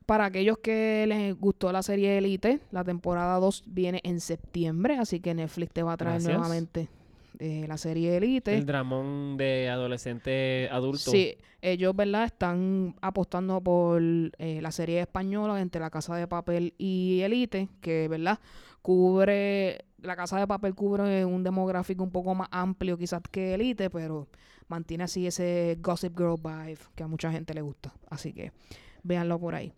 [0.05, 5.19] Para aquellos que les gustó la serie Elite, la temporada 2 viene en septiembre, así
[5.19, 6.37] que Netflix te va a traer Gracias.
[6.37, 6.87] nuevamente
[7.39, 8.55] eh, la serie Elite.
[8.55, 11.11] El dramón de adolescente adulto.
[11.11, 12.23] Sí, ellos, ¿verdad?
[12.23, 18.07] Están apostando por eh, la serie española entre La Casa de Papel y Elite, que,
[18.07, 18.39] ¿verdad?
[18.81, 23.89] Cubre, La Casa de Papel cubre un demográfico un poco más amplio quizás que Elite,
[23.89, 24.27] pero
[24.67, 27.93] mantiene así ese Gossip Girl vibe que a mucha gente le gusta.
[28.09, 28.51] Así que
[29.03, 29.73] véanlo por ahí.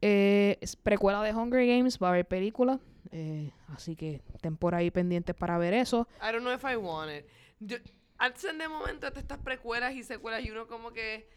[0.00, 2.80] Eh, precuela de Hunger Games, va a haber película,
[3.12, 6.08] eh, así que estén por ahí pendientes para ver eso.
[6.20, 7.26] I don't know if I want it.
[7.60, 7.76] Yo,
[8.18, 11.28] antes de momento de estas precuelas y secuelas y uno como que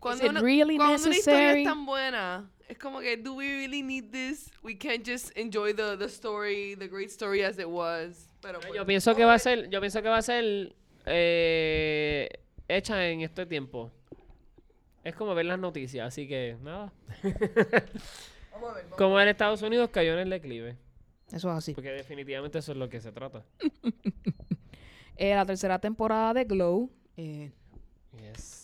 [0.00, 3.46] cuando, it uno- really cuando una historia es tan buena, es como que do we
[3.46, 4.50] really need this?
[4.62, 8.28] We can't just enjoy the, the story, the great story as it was.
[8.40, 10.74] Pero pues, Yo pienso que va a ser, yo pienso que va a ser
[11.06, 12.28] eh,
[12.68, 13.90] hecha en este tiempo.
[15.04, 16.92] Es como ver las noticias, así que nada.
[18.52, 20.76] vamos a ver, vamos Como en Estados Unidos cayó en el declive.
[21.32, 21.74] Eso es así.
[21.74, 23.44] Porque definitivamente eso es lo que se trata.
[25.20, 27.50] Eh, la tercera temporada de Glow, eh,
[28.20, 28.57] Yes.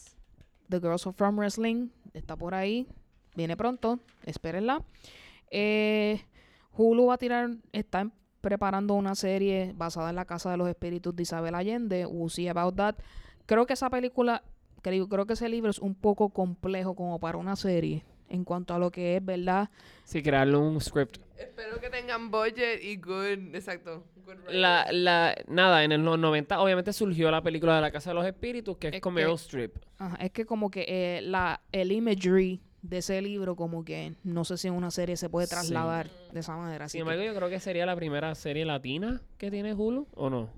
[0.69, 2.87] The Girls of From Wrestling, está por ahí.
[3.35, 4.83] Viene pronto, espérenla.
[5.51, 6.21] Eh,
[6.77, 8.11] Hulu va a tirar, está
[8.41, 12.07] preparando una serie basada en la Casa de los Espíritus de Isabel Allende.
[12.07, 12.97] We'll see about that.
[13.47, 14.43] Creo que esa película,
[14.83, 18.75] creo, creo que ese libro es un poco complejo como para una serie en cuanto
[18.75, 19.71] a lo que es, ¿verdad?
[20.05, 21.24] Sí, crearle un script.
[21.39, 24.05] Espero que tengan budget y good, exacto.
[24.25, 28.11] good La, la, nada, en el- los 90 obviamente surgió la película de la Casa
[28.11, 29.75] de los Espíritus, que es, Es con Meryl Streep.
[29.99, 34.45] Ajá, es que como que eh, la, el imagery de ese libro como que no
[34.45, 35.55] sé si en una serie se puede Sí.
[35.55, 36.89] trasladar de esa manera.
[36.89, 40.31] Sin que embargo, yo creo que sería la primera serie latina que tiene Hulu, ¿o
[40.31, 40.51] no?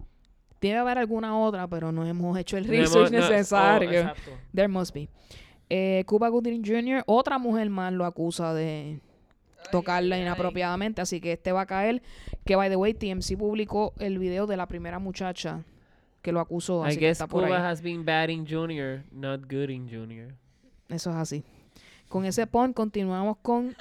[0.61, 3.91] debe haber alguna otra, pero no hemos hecho el No hemos- research no- oh, necesario.
[3.91, 4.31] exacto.
[4.55, 5.09] There must be.
[5.71, 9.01] Eh, Cuba Gooding Jr., otra mujer más lo acusa de
[9.71, 12.03] tocarla inapropiadamente, así que este va a caer.
[12.45, 15.65] Que, by the way, TMC publicó el video de la primera muchacha
[16.23, 17.63] que lo acusó, I que guess está por Cuba ahí.
[17.63, 20.35] has been bad in junior, not good in junior.
[20.89, 21.45] Eso es así.
[22.09, 23.77] Con ese point continuamos con...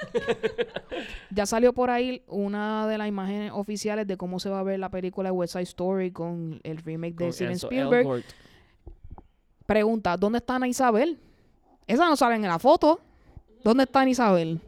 [1.30, 4.80] ya salió por ahí una de las imágenes oficiales de cómo se va a ver
[4.80, 8.24] la película de West Side Story con el remake de Steven Spielberg.
[9.66, 11.20] Pregunta, ¿dónde está Ana Isabel?
[11.88, 13.00] Esa no sale en la foto.
[13.64, 14.60] ¿Dónde está Ana Isabel?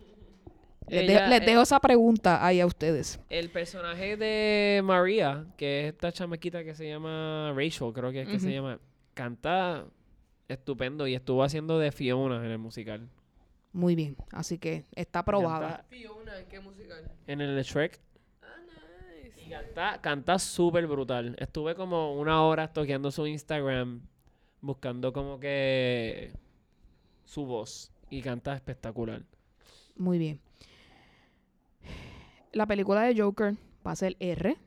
[0.87, 3.19] Les, Ella, dejo, les dejo esa pregunta ahí a ustedes.
[3.29, 8.27] El personaje de María, que es esta chamaquita que se llama Rachel, creo que es
[8.27, 8.79] que se llama,
[9.13, 9.85] canta
[10.47, 13.09] estupendo y estuvo haciendo de Fiona en el musical.
[13.73, 15.85] Muy bien, así que está aprobada.
[15.89, 17.11] Fiona, ¿qué musical?
[17.27, 17.99] en el de Shrek.
[18.41, 19.41] Ah, nice.
[19.45, 21.35] Y canta, canta súper brutal.
[21.37, 24.01] Estuve como una hora toqueando su Instagram,
[24.61, 26.31] buscando como que
[27.25, 27.91] su voz.
[28.09, 29.23] Y canta espectacular.
[29.97, 30.39] Muy bien.
[32.53, 34.57] La película de Joker va a ser R.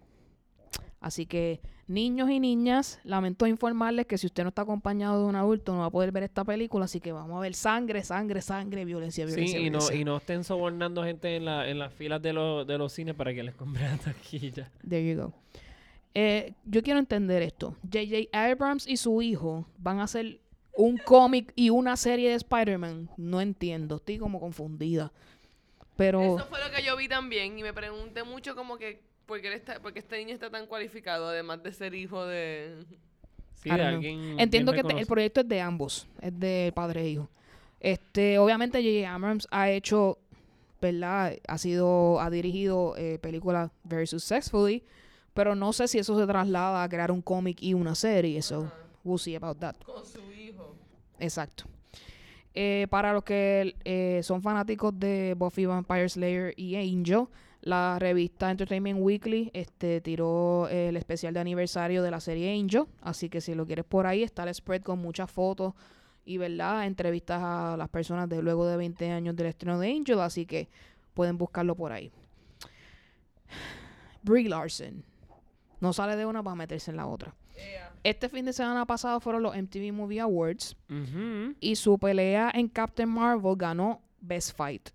[1.01, 5.35] Así que, niños y niñas, lamento informarles que si usted no está acompañado de un
[5.35, 6.85] adulto, no va a poder ver esta película.
[6.85, 9.61] Así que vamos a ver sangre, sangre, sangre, violencia, Sí, violencia.
[9.61, 12.77] y no, y no estén sobornando gente en, la, en las filas de, los de
[12.77, 14.71] los cines para que les compren la taquilla.
[14.87, 15.33] There you go.
[16.13, 17.77] Eh, yo quiero entender esto.
[17.85, 18.29] J.J.
[18.33, 20.41] Abrams y su hijo van a hacer
[20.77, 23.09] un cómic y una serie de Spider-Man.
[23.17, 25.13] No entiendo, estoy como confundida.
[26.01, 29.39] Pero Eso fue lo que yo vi también y me pregunté mucho como que ¿por
[29.43, 32.87] qué, él está, por qué este niño está tan cualificado además de ser hijo de...
[33.63, 37.29] Sí, alguien entiendo que te- el proyecto es de ambos, es de padre e hijo.
[37.81, 39.15] Este, obviamente J.J.
[39.15, 40.17] Abrams ha hecho,
[40.81, 41.35] ¿verdad?
[41.47, 44.83] Ha sido, ha dirigido eh, películas very successfully,
[45.35, 48.73] pero no sé si eso se traslada a crear un cómic y una serie, so
[49.05, 49.77] we'll see about that.
[49.85, 50.75] con su hijo.
[51.19, 51.65] Exacto.
[52.55, 57.27] Eh, para los que eh, son fanáticos de Buffy Vampire Slayer y Angel,
[57.61, 62.87] la revista Entertainment Weekly este, tiró el especial de aniversario de la serie Angel.
[63.03, 65.75] Así que si lo quieres por ahí, está el spread con muchas fotos
[66.25, 70.21] y verdad entrevistas a las personas de luego de 20 años del estreno de Angel.
[70.21, 70.69] Así que
[71.15, 72.11] pueden buscarlo por ahí.
[74.23, 75.05] Brie Larson.
[75.81, 77.35] No sale de una para meterse en la otra.
[78.03, 80.77] Este fin de semana pasado fueron los MTV Movie Awards
[81.61, 84.91] y su pelea en Captain Marvel ganó Best Fight.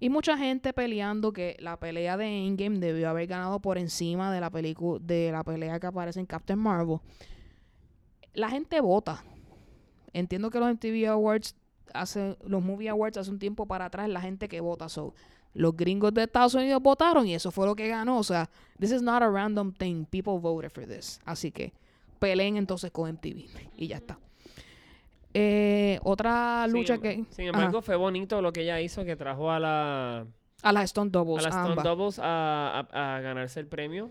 [0.00, 4.40] Y mucha gente peleando que la pelea de Endgame debió haber ganado por encima de
[4.40, 6.98] la película de la pelea que aparece en Captain Marvel.
[8.34, 9.24] La gente vota.
[10.12, 11.56] Entiendo que los MTV Awards
[11.92, 15.14] hace los Movie Awards hace un tiempo para atrás la gente que vota so
[15.54, 18.48] los gringos de Estados Unidos votaron y eso fue lo que ganó, o sea,
[18.78, 21.20] this is not a random thing, people voted for this.
[21.24, 21.72] Así que
[22.18, 23.46] peleen entonces con MTV
[23.76, 24.18] y ya está.
[25.34, 27.58] Eh, otra lucha em- que Sin Ajá.
[27.58, 30.26] embargo, fue bonito lo que ella hizo, que trajo a la
[30.62, 31.82] a las Stone Doubles, a las Stone.
[31.82, 34.10] Doubles a, a- a ganarse el premio,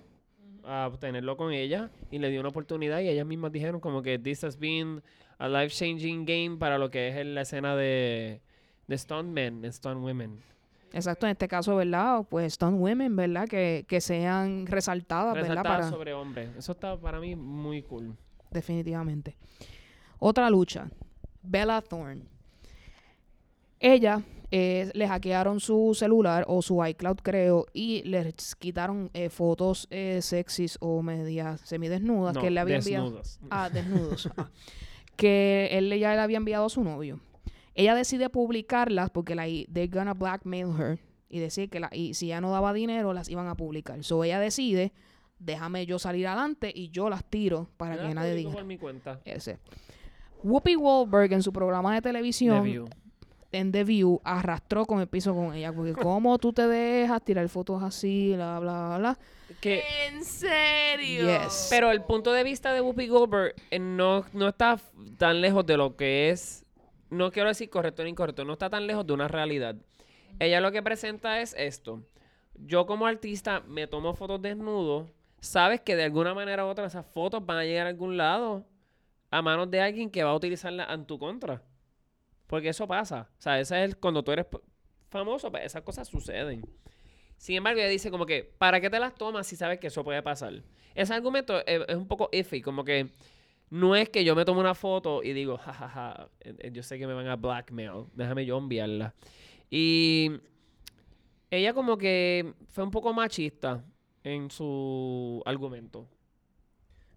[0.64, 4.18] a obtenerlo con ella, y le dio una oportunidad, y ellas mismas dijeron como que
[4.20, 5.02] this has been
[5.40, 8.42] a life-changing game para lo que es la escena de,
[8.88, 10.40] de Stone Men, Stone Women.
[10.94, 12.26] Exacto, en este caso, ¿verdad?
[12.30, 13.48] Pues Stone Women, ¿verdad?
[13.48, 15.50] Que, que sean resaltadas, ¿verdad?
[15.50, 16.50] Resaltada Para, sobre hombres.
[16.58, 18.16] Eso está para mí muy cool.
[18.52, 19.36] definitivamente.
[20.20, 20.90] Otra lucha,
[21.44, 22.24] Bella Thorne.
[23.80, 29.88] Ella eh, le hackearon su celular o su iCloud, creo, y les quitaron eh, fotos
[29.92, 33.22] eh, sexys o medias semidesnudas No, que él le había enviado.
[33.50, 34.30] Ah, desnudos.
[34.38, 34.50] ah.
[35.18, 37.20] que él ya le había enviado a su novio.
[37.78, 41.00] Ella decide publicarlas porque la, they're gonna blackmail her
[41.30, 44.04] y decir que la, y si ya no daba dinero las iban a publicar.
[44.04, 44.92] So ella decide,
[45.40, 48.52] déjame yo salir adelante y yo las tiro para Yo que nadie diga.
[48.52, 49.20] por mi cuenta.
[49.24, 49.60] Ese.
[50.44, 52.88] Whoopi Goldberg en su programa de The televisión View.
[53.52, 57.48] en The View arrastró con el piso con ella porque cómo tú te dejas tirar
[57.50, 59.20] fotos así, bla bla bla.
[59.62, 61.26] Que, ¿En serio?
[61.28, 61.68] Yes.
[61.70, 64.80] pero el punto de vista de Whoopi Goldberg eh, no, no está
[65.18, 66.64] tan lejos de lo que es,
[67.10, 69.76] no quiero decir correcto ni incorrecto, no está tan lejos de una realidad.
[70.40, 72.04] Ella lo que presenta es esto.
[72.56, 77.06] Yo como artista me tomo fotos desnudo, sabes que de alguna manera u otra esas
[77.06, 78.66] fotos van a llegar a algún lado
[79.30, 81.62] a manos de alguien que va a utilizarla en tu contra.
[82.48, 83.30] Porque eso pasa.
[83.38, 84.46] O sea, ese es el- cuando tú eres
[85.10, 86.62] famoso, pues esas cosas suceden.
[87.38, 90.04] Sin embargo, ella dice como que, ¿para qué te las tomas si sabes que eso
[90.04, 90.64] puede pasar?
[90.96, 93.12] Ese argumento es, es un poco iffy, como que
[93.70, 96.98] no es que yo me tomo una foto y digo, jajaja, eh, eh, yo sé
[96.98, 99.14] que me van a blackmail, déjame yo enviarla.
[99.70, 100.32] Y
[101.52, 103.84] ella como que fue un poco machista
[104.24, 106.08] en su argumento.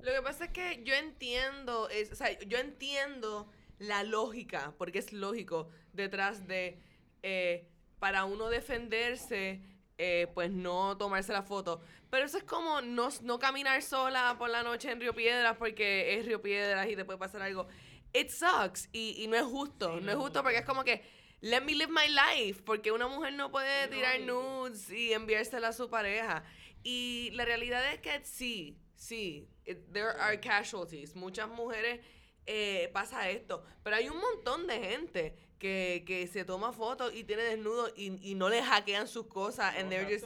[0.00, 4.98] Lo que pasa es que yo entiendo, es, o sea, yo entiendo la lógica, porque
[4.98, 6.78] es lógico, detrás de,
[7.22, 9.60] eh, para uno defenderse,
[10.02, 11.82] eh, pues no tomarse la foto.
[12.08, 16.14] Pero eso es como no, no caminar sola por la noche en Río Piedras porque
[16.18, 17.68] es Río Piedras y te puede pasar algo.
[18.14, 21.02] It sucks y, y no es justo, no es justo porque es como que
[21.42, 25.72] let me live my life, porque una mujer no puede tirar nudes y enviársela a
[25.72, 26.42] su pareja.
[26.82, 31.14] Y la realidad es que sí, sí, it- there are casualties.
[31.14, 32.00] Muchas mujeres
[32.46, 37.22] eh, pasa esto, pero hay un montón de gente que, que se toma fotos y
[37.22, 40.24] tiene desnudos y, y no le hackean sus cosas and they're just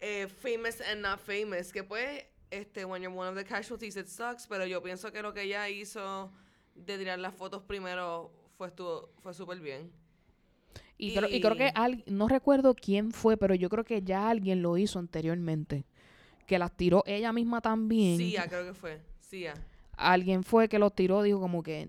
[0.00, 1.72] eh, famous and not famous.
[1.72, 5.22] Que pues, este, when you're one of the casualties, it sucks, pero yo pienso que
[5.22, 6.30] lo que ella hizo
[6.74, 9.90] de tirar las fotos primero fue, estuvo, fue súper bien.
[10.98, 14.28] Y, creo, y creo que al- no recuerdo quién fue, pero yo creo que ya
[14.28, 15.84] alguien lo hizo anteriormente.
[16.46, 18.18] Que las tiró ella misma también.
[18.18, 19.00] Sí, ya creo que fue.
[19.20, 19.54] Sí, ya.
[19.96, 21.88] Alguien fue que los tiró, dijo como que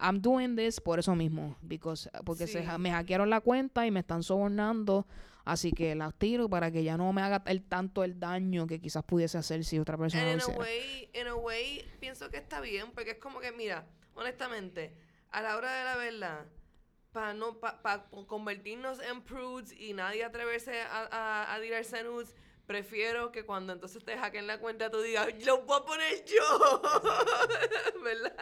[0.00, 1.56] I'm doing this por eso mismo.
[1.62, 2.66] Because, porque se, Sí.
[2.68, 5.06] ha- me hackearon la cuenta y me están sobornando.
[5.44, 8.80] Así que las tiro para que ya no me haga el tanto el daño que
[8.80, 10.58] quizás pudiese hacer si otra persona lo hiciera.
[10.60, 14.94] way, in a way, pienso que está bien, porque es como que, mira, honestamente,
[15.30, 16.44] a la hora de la verdad,
[17.12, 22.34] para no, pa, pa convertirnos en prudes y nadie atreverse a, a, a tirarse nudes,
[22.68, 26.82] prefiero que cuando entonces te hackeen la cuenta tú digas, lo voy a poner yo,
[28.04, 28.32] ¿verdad?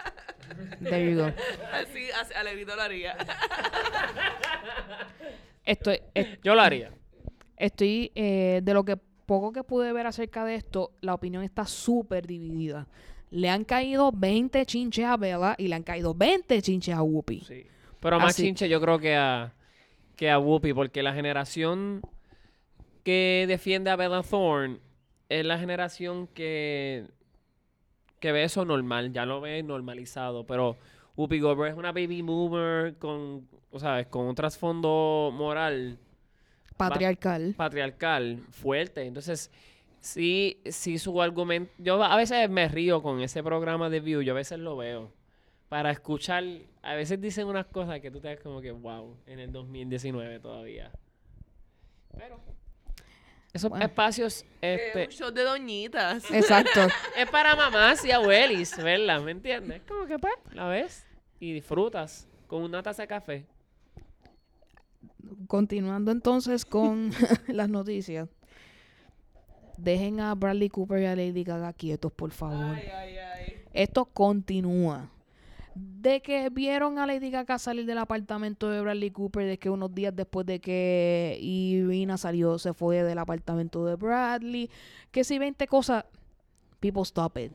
[0.83, 1.33] There you go.
[1.73, 3.17] Así, así Alegrito lo haría.
[5.65, 6.91] Estoy, es- Yo lo haría.
[7.57, 11.65] estoy eh, de lo que poco que pude ver acerca de esto, la opinión está
[11.67, 12.87] súper dividida.
[13.31, 17.41] Le han caído 20 chinches a Bella y le han caído 20 chinches a Whoopi.
[17.41, 17.67] Sí.
[18.01, 19.53] Pero más Así- chinche yo creo que a,
[20.15, 22.03] que a Whoopi, porque la generación
[23.07, 24.81] que defiende a Bella Thorne
[25.29, 27.07] es la generación que,
[28.19, 30.45] que ve eso normal, ya lo ve normalizado.
[30.45, 30.77] Pero
[31.17, 36.01] Whoopi Goldberg es una baby boomer con, o sabes, con un trasfondo moral
[36.77, 37.55] Patriarcal.
[37.57, 39.05] patriarcal fuerte.
[39.05, 39.53] Entonces,
[40.01, 41.73] sí, sí su argumento.
[41.79, 45.13] Yo a veces me río con ese programa de View, yo a veces lo veo.
[45.69, 46.43] Para escuchar,
[46.83, 50.41] a veces dicen unas cosas que tú te das como que, wow, en el 2019
[50.41, 50.91] todavía.
[52.19, 52.41] Pero,
[53.57, 53.85] esos Bueno.
[53.85, 56.31] espacios Eh, este, un show de doñitas.
[56.31, 56.81] Exacto.
[57.17, 59.83] es para mamás y abuelis, verla, ¿me entiendes?
[59.87, 61.05] Como que pues, la ves
[61.41, 63.47] y disfrutas con una taza de café.
[65.49, 67.11] Continuando entonces con
[67.49, 68.29] las noticias.
[69.77, 72.77] Dejen a Bradley Cooper y a Lady Gaga quietos, por favor.
[72.77, 73.63] Ay, ay, ay.
[73.75, 75.11] Esto continúa.
[75.79, 79.95] De que vieron a Lady Gaga salir del apartamento de Bradley Cooper, de que unos
[79.95, 84.71] días después de que Irina salió, se fue del apartamento de Bradley.
[85.11, 86.05] Que si 20 cosas,
[86.81, 87.53] people stop it.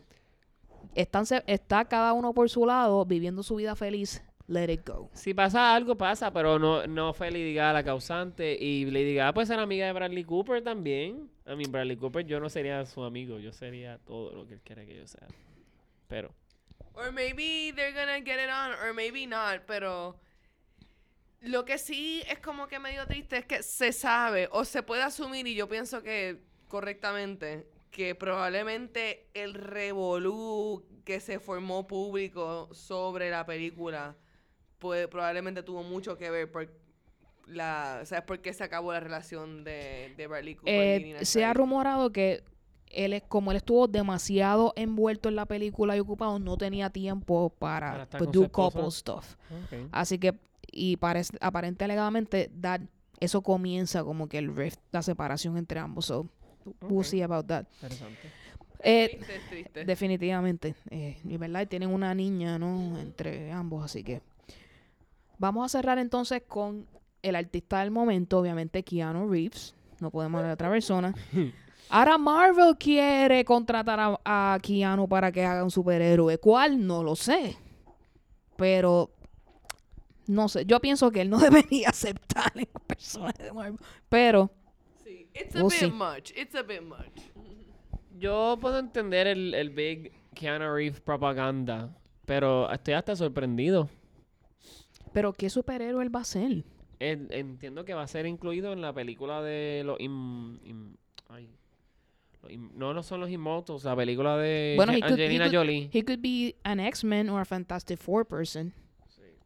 [0.94, 4.22] Están, está cada uno por su lado, viviendo su vida feliz.
[4.48, 5.10] Let it go.
[5.14, 8.58] Si pasa algo, pasa, pero no, no fue Lady Gaga la causante.
[8.60, 11.30] Y Lady Gaga puede ser amiga de Bradley Cooper también.
[11.46, 14.62] A mí, Bradley Cooper, yo no sería su amigo, yo sería todo lo que él
[14.62, 15.26] quiere que yo sea.
[16.08, 16.34] Pero,
[16.94, 20.20] Or maybe they're gonna get it on, or maybe not, pero
[21.42, 25.04] lo que sí es como que medio triste es que se sabe o se puede
[25.04, 33.30] asumir, y yo pienso que correctamente, que probablemente el revolú que se formó público sobre
[33.30, 34.16] la película
[34.80, 36.72] pues, probablemente tuvo mucho que ver por
[37.48, 41.26] la, ¿sabes por qué se acabó la relación de, de Bradley Cooper y Eh, Nina
[41.26, 42.44] se ha rumorado que
[42.94, 47.50] él es como él estuvo demasiado envuelto en la película y ocupado, no tenía tiempo
[47.58, 49.36] para, Para con do couple stuff.
[49.92, 50.34] Así que,
[50.72, 52.82] y parece, aparente alegadamente, that,
[53.20, 56.06] eso comienza como que el rift, la separación entre ambos.
[56.06, 56.28] So,
[56.82, 57.04] we'll Ok.
[57.06, 57.66] see about that.
[57.82, 58.30] interesante.
[58.84, 59.86] Eh, Triste, es triste.
[59.86, 60.76] definitivamente.
[60.90, 62.98] Eh, y verdad, y tienen una niña, ¿no?
[63.00, 64.22] Entre ambos, así que.
[65.38, 66.88] Vamos a cerrar entonces con
[67.22, 69.76] el artista del momento, obviamente Keanu Reeves.
[70.00, 71.14] No podemos hablar de otra persona.
[71.92, 76.38] Ahora Marvel quiere contratar a, a Keanu para que haga un superhéroe.
[76.38, 76.86] ¿Cuál?
[76.88, 77.58] No lo sé.
[78.56, 79.12] Pero
[80.28, 80.66] no sé.
[80.66, 83.80] Yo pienso que él no debería aceptar el personaje de Marvel.
[84.10, 84.52] Pero
[85.04, 85.92] Sí, it's a We'll bit see.
[85.92, 87.22] much, it's a bit much.
[88.20, 91.90] Yo puedo entender el, el big Keanu Reeves propaganda,
[92.26, 93.90] pero estoy hasta sorprendido.
[95.12, 96.64] pero ¿qué superhéroe él va a ser?
[97.00, 99.98] en- entiendo que va a ser incluido en la película de los...
[101.30, 101.50] ay,
[102.76, 105.90] no, no son los Immortals, la película de Bueno, he could, he Angelina could- Jolie.
[105.94, 108.74] he could be an X-Men or a Fantastic Four person.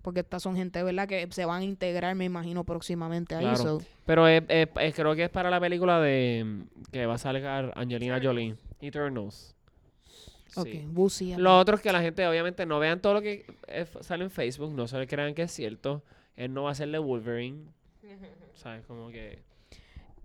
[0.01, 1.07] Porque estas son gente, ¿verdad?
[1.07, 3.41] Que se van a integrar, me imagino, próximamente ahí.
[3.43, 3.57] Claro.
[3.57, 6.63] so- Pero es- es- es- creo que es para la película de...
[6.91, 8.55] que va a salir Angelina Jolie.
[8.81, 9.55] Eternals.
[10.57, 10.87] Ok, Sí.
[10.93, 11.35] we'll see.
[11.35, 14.29] Lo otro es que la gente obviamente no vean todo lo que eh, sale en
[14.29, 16.03] Facebook, no se le crean que es cierto.
[16.35, 17.65] Él no va a ser de Wolverine.
[18.53, 18.85] ¿Sabes?
[18.85, 19.39] Como que...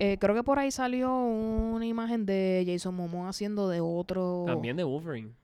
[0.03, 4.44] Eh, creo que por ahí salió una imagen de Jason Momoa haciendo de otro...
[4.46, 5.34] También de Wolverine.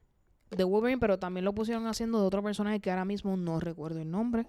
[0.49, 4.01] de Wolverine, pero también lo pusieron haciendo de otro personaje que ahora mismo no recuerdo
[4.01, 4.47] el nombre.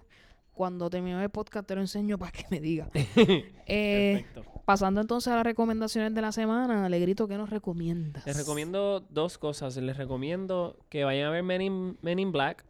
[0.53, 2.89] Cuando termine el podcast te lo enseño para que me diga.
[3.71, 4.61] Eh, Perfecto.
[4.65, 8.25] pasando entonces a las recomendaciones de la semana, Alegrito, ¿qué nos recomiendas?
[8.25, 9.77] Les recomiendo dos cosas.
[9.77, 12.65] Les recomiendo que vayan a ver Men in, Men in Black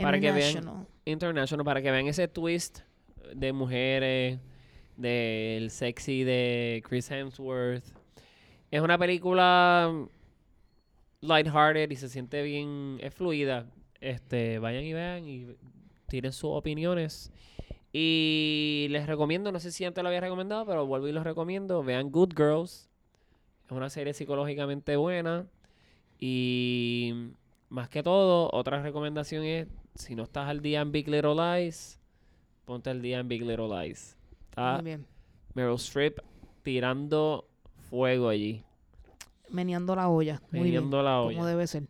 [0.00, 0.86] para que vean.
[1.04, 2.78] International para que vean ese twist
[3.34, 4.38] de mujeres,
[4.96, 7.84] del sexy de Chris Hemsworth.
[8.70, 10.06] Es una película
[11.20, 13.66] lighthearted y se siente bien, es fluida.
[14.00, 15.46] Este, vayan y vean y
[16.08, 17.32] tiren sus opiniones.
[17.92, 21.82] Y les recomiendo, no sé si antes lo había recomendado, pero vuelvo y los recomiendo.
[21.82, 22.90] Vean Good Girls.
[23.66, 25.46] Es una serie psicológicamente buena.
[26.18, 27.30] Y
[27.68, 32.00] más que todo, otra recomendación es, si no estás al día en Big Little Lies,
[32.64, 34.16] ponte al día en Big Little Lies.
[34.54, 35.06] Está Muy bien.
[35.54, 36.20] Meryl Streep
[36.62, 37.48] tirando
[37.90, 38.62] fuego allí.
[39.50, 40.40] Meneando la olla.
[40.52, 40.74] Muy bien.
[40.74, 41.44] Meneando la Como olla.
[41.46, 41.82] debe ser.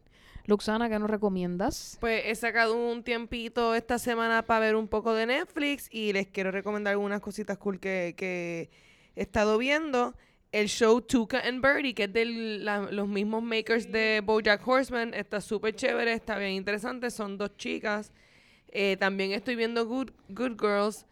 [0.46, 1.98] Luxana, ¿qué nos recomiendas?
[2.00, 6.26] Pues he sacado un tiempito esta semana para ver un poco de Netflix y les
[6.26, 8.70] quiero recomendar algunas cositas cool que, que
[9.14, 10.14] he estado viendo.
[10.50, 12.24] El show Tuca and Birdie, que es de
[12.90, 17.10] los mismos makers de BoJack Horseman, está súper chévere, está bien interesante.
[17.10, 18.12] Son dos chicas.
[18.68, 21.06] Eh, también estoy viendo Good, Good Girls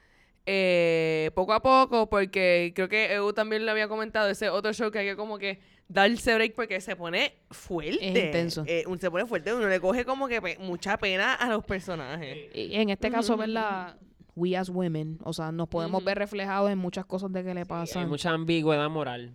[0.47, 4.91] eh, poco a poco, porque creo que Eu también le había comentado ese otro show
[4.91, 7.99] que hay que como que darse break porque se pone fuerte.
[8.19, 8.65] Es intenso.
[8.67, 11.65] Eh, un- se pone fuerte, uno le coge como que pe- mucha pena a los
[11.65, 12.37] personajes.
[12.55, 13.97] Y en este caso, ¿verdad?
[14.35, 17.61] We as women, o sea, nos podemos ver reflejados en muchas cosas de que le
[17.61, 18.09] Hay pasan.
[18.09, 19.35] mucha ambigüedad moral.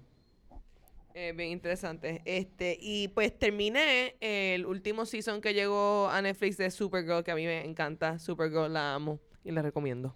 [1.14, 2.22] Eh, bien interesante.
[2.26, 7.36] Este, y pues terminé el último season que llegó a Netflix de Supergirl, que a
[7.36, 8.20] mí me encanta.
[8.20, 10.14] Supergirl la amo y la recomiendo.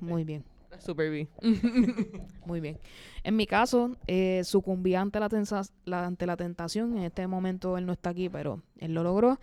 [0.00, 0.44] Muy bien.
[0.70, 1.28] La Super vi.
[2.46, 2.78] Muy bien.
[3.24, 6.96] En mi caso, eh, sucumbí ante la, tensa- la- ante la tentación.
[6.96, 9.38] En este momento él no está aquí, pero él lo logró.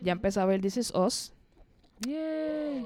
[0.00, 1.32] Ya empecé a ver This Is Us.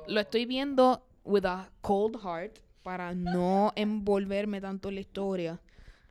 [0.08, 5.60] Lo estoy viendo with a cold heart para no envolverme tanto en la historia.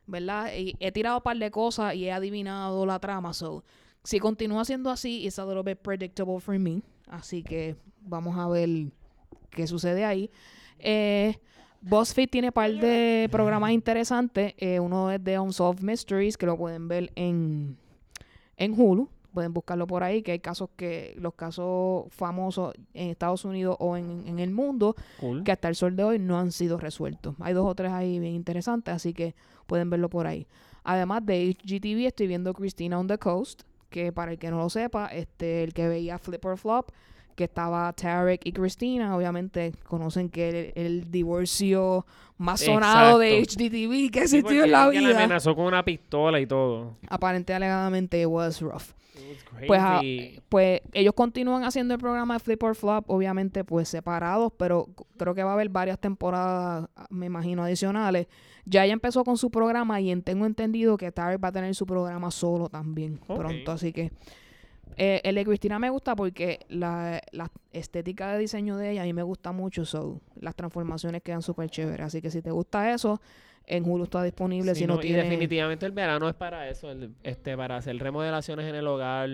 [0.07, 0.51] ¿Verdad?
[0.55, 3.33] Y he tirado un par de cosas y he adivinado la trama.
[3.33, 3.63] So,
[4.03, 6.81] si continúa siendo así, it's a little bit predictable for me.
[7.07, 8.69] Así que vamos a ver
[9.49, 10.29] qué sucede ahí.
[10.79, 11.37] Eh,
[11.81, 14.53] BuzzFeed tiene par de programas interesantes.
[14.57, 17.77] Eh, uno es de Unsolved Mysteries, que lo pueden ver en,
[18.57, 19.09] en Hulu.
[19.33, 23.97] Pueden buscarlo por ahí, que hay casos que, los casos famosos en Estados Unidos o
[23.97, 25.43] en, en el mundo, Cool.
[25.43, 27.35] que hasta el sol de hoy no han sido resueltos.
[27.41, 29.35] Hay dos o tres ahí bien interesantes, así que
[29.67, 30.47] pueden verlo por ahí.
[30.85, 34.69] Además de HGTV, estoy viendo Christina on the Coast, que para el que no lo
[34.69, 36.91] sepa, este, el que veía Flip or Flop,
[37.35, 42.05] que estaba Tarek y Christina, obviamente conocen que el, el divorcio
[42.37, 43.63] más sonado de Exacto.
[43.63, 45.19] HGTV que Sí, existió en la alguien la vida.
[45.19, 46.95] amenazó con una pistola y todo.
[47.09, 48.91] Aparente alegadamente was rough.
[49.15, 49.21] It
[49.61, 50.01] was Pues, ah,
[50.49, 55.33] pues ellos continúan haciendo el programa de Flip or Flop, obviamente pues separados, pero creo
[55.33, 58.27] que va a haber varias temporadas, me imagino, adicionales.
[58.65, 61.73] Ya ella empezó con su programa y en- tengo entendido que Tarek va a tener
[61.75, 64.11] su programa solo también pronto, así que
[64.97, 69.05] eh, el de Cristina me gusta porque la, la estética de diseño de ella a
[69.05, 72.93] mí me gusta mucho, so, las transformaciones quedan súper chéveres, así que si te gusta
[72.93, 73.21] eso,
[73.67, 76.91] en Hulu está disponible, Sí, si no, no, y definitivamente el verano es para eso,
[76.91, 79.29] el- este, para hacer remodelaciones en el hogar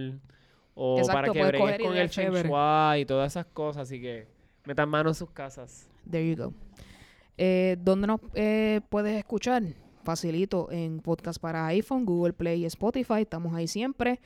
[0.73, 4.27] o Exacto, para que bregues con el shui y todas esas cosas, así que
[4.65, 5.89] metan mano en sus casas.
[6.09, 6.53] There you go.
[7.37, 9.63] Eh, ¿Dónde nos eh, puedes escuchar?
[10.03, 13.21] Facilito en podcast para iPhone, Google Play y Spotify.
[13.21, 14.19] Estamos ahí siempre.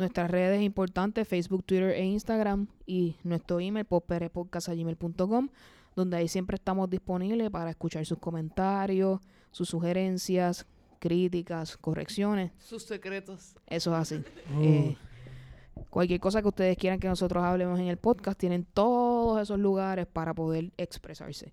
[0.00, 2.68] Nuestras redes importantes, Facebook, Twitter e Instagram.
[2.86, 5.48] Y nuestro email, popperepodcast.gmail.com,
[5.94, 9.20] donde ahí siempre estamos disponibles para escuchar sus comentarios,
[9.50, 10.66] sus sugerencias,
[11.00, 12.50] críticas, correcciones.
[12.56, 13.54] Sus secretos.
[13.66, 14.24] Eso es así.
[14.62, 14.96] Eh,
[15.90, 20.06] cualquier cosa que ustedes quieran que nosotros hablemos en el podcast, tienen todos esos lugares
[20.06, 21.52] para poder expresarse.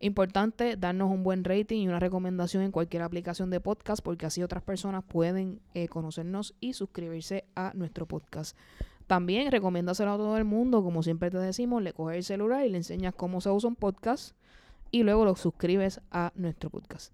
[0.00, 4.42] Importante darnos un buen rating y una recomendación en cualquier aplicación de podcast porque así
[4.42, 8.56] otras personas pueden eh, conocernos y suscribirse a nuestro podcast.
[9.08, 12.68] También recomiéndaselo a todo el mundo, como siempre te decimos, le coges el celular y
[12.68, 14.36] le enseñas cómo se usa un podcast
[14.90, 17.12] y luego lo suscribes a nuestro podcast.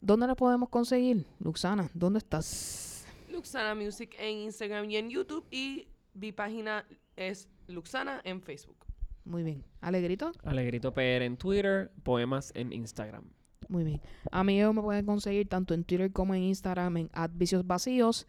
[0.00, 1.26] ¿Dónde lo podemos conseguir?
[1.40, 3.06] Luxana, ¿dónde estás?
[3.30, 5.44] Luxana Music en Instagram y en YouTube.
[5.50, 8.76] Y mi página es Luxana en Facebook.
[9.24, 9.64] Muy bien.
[9.80, 10.32] ¿Alegrito?
[10.44, 13.24] Alegrito PR en Twitter, poemas en Instagram.
[13.68, 14.00] Muy bien.
[14.30, 18.26] A mí me pueden conseguir tanto en Twitter como en Instagram en Vicios Vacíos.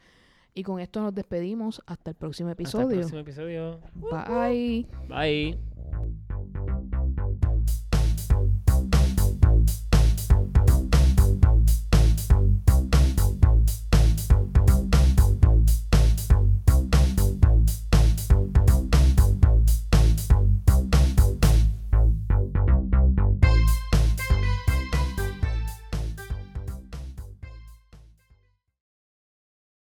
[0.53, 1.81] Y con esto nos despedimos.
[1.85, 2.97] Hasta el próximo Hasta el episodio.
[2.99, 3.79] próximo episodio.
[3.93, 4.87] Bye.
[5.09, 5.74] Bye.